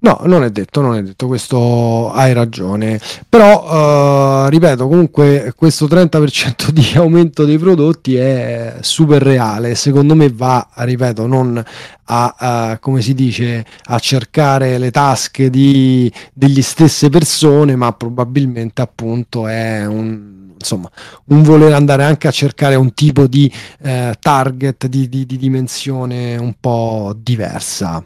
No, 0.00 0.20
non 0.26 0.44
è 0.44 0.50
detto, 0.50 0.80
non 0.80 0.94
è 0.94 1.02
detto, 1.02 1.26
questo 1.26 2.12
hai 2.12 2.32
ragione. 2.32 3.00
Però, 3.28 4.44
uh, 4.44 4.48
ripeto, 4.48 4.86
comunque 4.86 5.52
questo 5.56 5.86
30% 5.86 6.70
di 6.70 6.92
aumento 6.94 7.44
dei 7.44 7.58
prodotti 7.58 8.14
è 8.14 8.76
super 8.80 9.20
reale. 9.20 9.74
Secondo 9.74 10.14
me 10.14 10.30
va, 10.30 10.68
ripeto, 10.72 11.26
non 11.26 11.60
a, 12.04 12.72
uh, 12.74 12.78
come 12.78 13.02
si 13.02 13.12
dice, 13.12 13.66
a 13.86 13.98
cercare 13.98 14.78
le 14.78 14.92
tasche 14.92 15.50
di, 15.50 16.10
degli 16.32 16.62
stesse 16.62 17.08
persone, 17.08 17.74
ma 17.74 17.92
probabilmente 17.92 18.80
appunto 18.82 19.48
è 19.48 19.84
un 19.84 20.36
insomma, 20.60 20.90
un 21.26 21.42
voler 21.42 21.72
andare 21.72 22.04
anche 22.04 22.28
a 22.28 22.32
cercare 22.32 22.74
un 22.74 22.92
tipo 22.92 23.28
di 23.28 23.52
eh, 23.80 24.14
target 24.18 24.86
di, 24.86 25.08
di, 25.08 25.24
di 25.24 25.36
dimensione 25.36 26.36
un 26.36 26.54
po' 26.58 27.14
diversa 27.16 28.04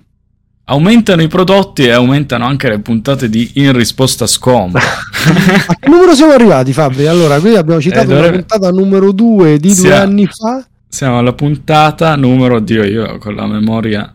aumentano 0.65 1.23
i 1.23 1.29
prodotti 1.29 1.85
e 1.85 1.91
aumentano 1.91 2.45
anche 2.45 2.69
le 2.69 2.79
puntate 2.79 3.29
di 3.29 3.53
In 3.55 3.73
risposta 3.73 4.27
scomoda. 4.27 4.79
a 5.67 5.75
che 5.75 5.89
numero 5.89 6.15
siamo 6.15 6.33
arrivati, 6.33 6.73
Fabri? 6.73 7.07
Allora, 7.07 7.41
qui 7.41 7.57
abbiamo 7.57 7.81
citato 7.81 8.05
eh, 8.05 8.15
dovrebbe... 8.15 8.37
la 8.37 8.45
puntata 8.45 8.71
numero 8.71 9.13
2 9.13 9.59
di 9.59 9.71
Sia... 9.71 9.83
due 9.83 9.99
anni 9.99 10.27
fa. 10.27 10.67
Siamo 10.89 11.19
alla 11.19 11.33
puntata 11.33 12.15
numero, 12.17 12.61
Dio, 12.61 12.85
io 12.85 13.19
con 13.19 13.35
la 13.35 13.47
memoria. 13.47 14.15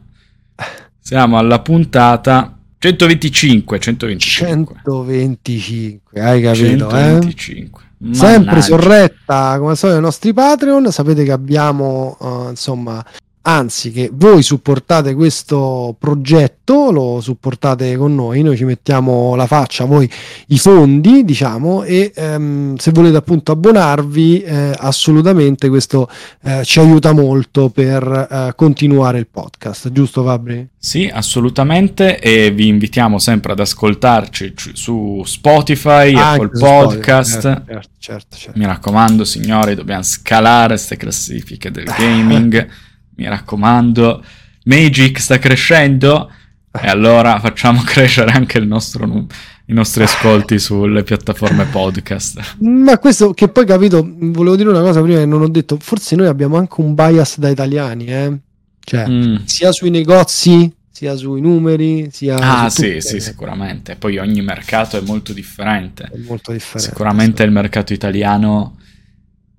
Siamo 1.00 1.38
alla 1.38 1.60
puntata 1.60 2.56
125, 2.78 3.80
125. 3.80 4.76
125, 4.84 6.22
hai 6.22 6.42
capito? 6.42 6.90
125. 6.90 7.82
Eh? 7.82 8.14
Sempre 8.14 8.62
sorretta 8.62 9.58
come 9.58 9.76
sono 9.76 9.98
i 9.98 10.02
nostri 10.02 10.34
Patreon. 10.34 10.92
Sapete 10.92 11.24
che 11.24 11.32
abbiamo 11.32 12.16
uh, 12.20 12.50
insomma 12.50 13.04
anzi 13.48 13.92
che 13.92 14.10
voi 14.12 14.44
supportate 14.44 15.14
questo 15.14 15.96
progetto, 15.98 16.92
lo 16.92 17.22
supportate 17.22 17.96
con 17.96 18.14
noi, 18.14 18.42
noi 18.42 18.58
ci 18.58 18.66
mettiamo 18.66 19.36
la 19.36 19.48
faccia, 19.48 19.86
voi 19.86 20.10
i 20.48 20.58
fondi, 20.58 21.24
diciamo, 21.24 21.84
e 21.84 22.12
ehm, 22.14 22.76
se 22.76 22.92
volete 22.92 23.16
appunto 23.16 23.54
abbonarvi, 23.54 24.42
eh, 24.42 24.76
assolutamente 24.78 25.70
questo 25.70 26.10
eh, 26.44 26.64
ci 26.66 26.80
aiuta 26.80 27.14
molto 27.14 27.70
per 27.70 28.04
eh, 28.30 28.54
continuare 28.54 29.20
il 29.20 29.28
podcast, 29.28 29.94
giusto 29.94 30.24
Fabri? 30.24 30.68
Sì, 30.78 31.10
assolutamente 31.12 32.20
e 32.20 32.52
vi 32.52 32.68
invitiamo 32.68 33.18
sempre 33.18 33.54
ad 33.54 33.62
ascoltarci 33.62 34.54
su 34.74 35.22
Spotify, 35.26 36.14
ah, 36.14 36.32
Apple 36.32 36.50
Podcast. 36.50 37.40
Spotify, 37.40 37.66
certo, 37.66 37.90
certo, 37.98 38.36
certo. 38.36 38.60
Mi 38.60 38.66
raccomando, 38.66 39.24
signori, 39.24 39.74
dobbiamo 39.74 40.04
scalare 40.04 40.70
queste 40.70 40.98
classifiche 40.98 41.72
del 41.72 41.86
gaming. 41.86 42.68
mi 43.17 43.27
raccomando. 43.27 44.23
Magic 44.63 45.19
sta 45.19 45.39
crescendo 45.39 46.30
e 46.71 46.88
allora 46.88 47.39
facciamo 47.39 47.82
crescere 47.86 48.32
anche 48.32 48.60
nostro, 48.60 49.27
i 49.65 49.73
nostri 49.73 50.03
ascolti 50.03 50.58
sulle 50.60 51.03
piattaforme 51.03 51.65
podcast. 51.65 52.58
Ma 52.60 52.97
questo 52.99 53.34
che 53.34 53.47
poi 53.49 53.65
capito, 53.65 54.08
volevo 54.08 54.56
dire 54.56 54.69
una 54.69 54.82
cosa 54.82 55.01
prima 55.01 55.19
che 55.19 55.25
non 55.25 55.41
ho 55.41 55.49
detto, 55.49 55.77
forse 55.80 56.15
noi 56.15 56.27
abbiamo 56.27 56.58
anche 56.58 56.82
un 56.82 56.93
bias 56.93 57.39
da 57.39 57.49
italiani, 57.49 58.06
eh? 58.06 58.38
Cioè, 58.80 59.08
mm. 59.08 59.36
sia 59.43 59.71
sui 59.73 59.89
negozi, 59.89 60.73
sia 60.89 61.15
sui 61.15 61.41
numeri, 61.41 62.08
sia... 62.12 62.38
Ah 62.38 62.69
sì, 62.69 62.84
tutte. 62.84 63.01
sì, 63.01 63.19
sicuramente. 63.19 63.95
Poi 63.97 64.17
ogni 64.17 64.41
mercato 64.41 64.97
è 64.97 65.01
molto 65.01 65.34
differente. 65.34 66.06
È 66.06 66.17
molto 66.17 66.53
differente. 66.53 66.89
Sicuramente 66.89 67.41
sì. 67.41 67.43
il 67.43 67.51
mercato 67.51 67.91
italiano, 67.91 68.77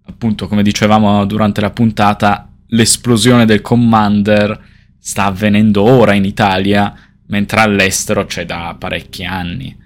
appunto, 0.06 0.48
come 0.48 0.62
dicevamo 0.62 1.26
durante 1.26 1.60
la 1.60 1.70
puntata, 1.70 2.47
l'esplosione 2.68 3.44
del 3.44 3.60
Commander 3.60 4.60
sta 4.98 5.24
avvenendo 5.24 5.82
ora 5.82 6.14
in 6.14 6.24
Italia, 6.24 6.94
mentre 7.26 7.60
all'estero 7.60 8.24
c'è 8.24 8.44
da 8.44 8.74
parecchi 8.78 9.24
anni. 9.24 9.76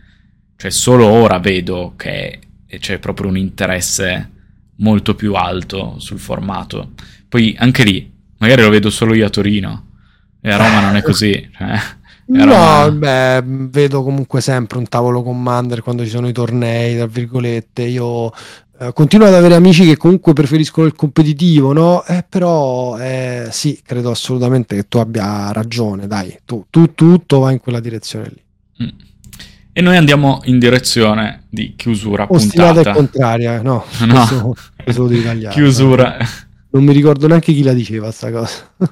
Cioè 0.56 0.70
solo 0.70 1.06
ora 1.06 1.38
vedo 1.38 1.94
che 1.96 2.38
c'è 2.78 2.98
proprio 2.98 3.28
un 3.28 3.36
interesse 3.36 4.30
molto 4.76 5.14
più 5.14 5.34
alto 5.34 5.98
sul 5.98 6.18
formato. 6.18 6.92
Poi 7.28 7.54
anche 7.58 7.84
lì, 7.84 8.12
magari 8.38 8.62
lo 8.62 8.70
vedo 8.70 8.90
solo 8.90 9.14
io 9.14 9.26
a 9.26 9.30
Torino 9.30 9.90
e 10.40 10.50
a 10.50 10.56
Roma 10.56 10.80
non 10.80 10.96
è 10.96 11.02
così. 11.02 11.50
Cioè, 12.24 12.44
no, 12.44 12.92
beh, 12.92 13.42
vedo 13.44 14.02
comunque 14.02 14.40
sempre 14.40 14.78
un 14.78 14.88
tavolo 14.88 15.22
Commander 15.22 15.82
quando 15.82 16.04
ci 16.04 16.10
sono 16.10 16.28
i 16.28 16.32
tornei, 16.32 16.96
tra 16.96 17.06
virgolette. 17.06 17.82
Io 17.82 18.32
eh, 18.82 18.92
continuo 18.92 19.28
ad 19.28 19.34
avere 19.34 19.54
amici 19.54 19.84
che 19.84 19.96
comunque 19.96 20.32
preferiscono 20.32 20.88
il 20.88 20.94
competitivo, 20.94 21.72
no? 21.72 22.04
Eh, 22.04 22.24
però 22.28 22.98
eh, 22.98 23.46
sì, 23.52 23.80
credo 23.84 24.10
assolutamente 24.10 24.74
che 24.74 24.88
tu 24.88 24.98
abbia 24.98 25.52
ragione, 25.52 26.08
dai, 26.08 26.36
tu, 26.44 26.66
tu 26.68 26.92
tutto 26.94 27.38
va 27.38 27.52
in 27.52 27.60
quella 27.60 27.78
direzione 27.78 28.28
lì. 28.28 28.84
Mm. 28.84 28.98
E 29.72 29.80
noi 29.80 29.96
andiamo 29.96 30.40
in 30.44 30.58
direzione 30.58 31.44
di 31.48 31.74
chiusura 31.76 32.26
Ostinata 32.28 32.72
puntata. 32.72 32.92
contraria, 32.92 33.62
no, 33.62 33.84
no. 34.04 34.14
Questo, 34.14 34.56
questo 34.82 35.06
devi 35.06 35.48
Chiusura. 35.48 36.16
Non 36.70 36.84
mi 36.84 36.92
ricordo 36.92 37.28
neanche 37.28 37.52
chi 37.52 37.62
la 37.62 37.72
diceva 37.72 38.10
sta 38.10 38.32
cosa. 38.32 38.68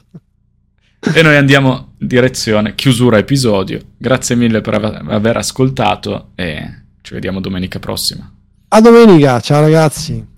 e 1.14 1.22
noi 1.22 1.36
andiamo 1.36 1.94
in 1.98 2.06
direzione 2.06 2.76
chiusura 2.76 3.18
episodio. 3.18 3.80
Grazie 3.96 4.36
mille 4.36 4.60
per 4.60 4.74
aver 4.74 5.36
ascoltato 5.36 6.30
e 6.36 6.82
ci 7.02 7.14
vediamo 7.14 7.40
domenica 7.40 7.78
prossima. 7.78 8.32
A 8.72 8.80
domenica, 8.80 9.40
ciao 9.40 9.62
ragazzi. 9.62 10.29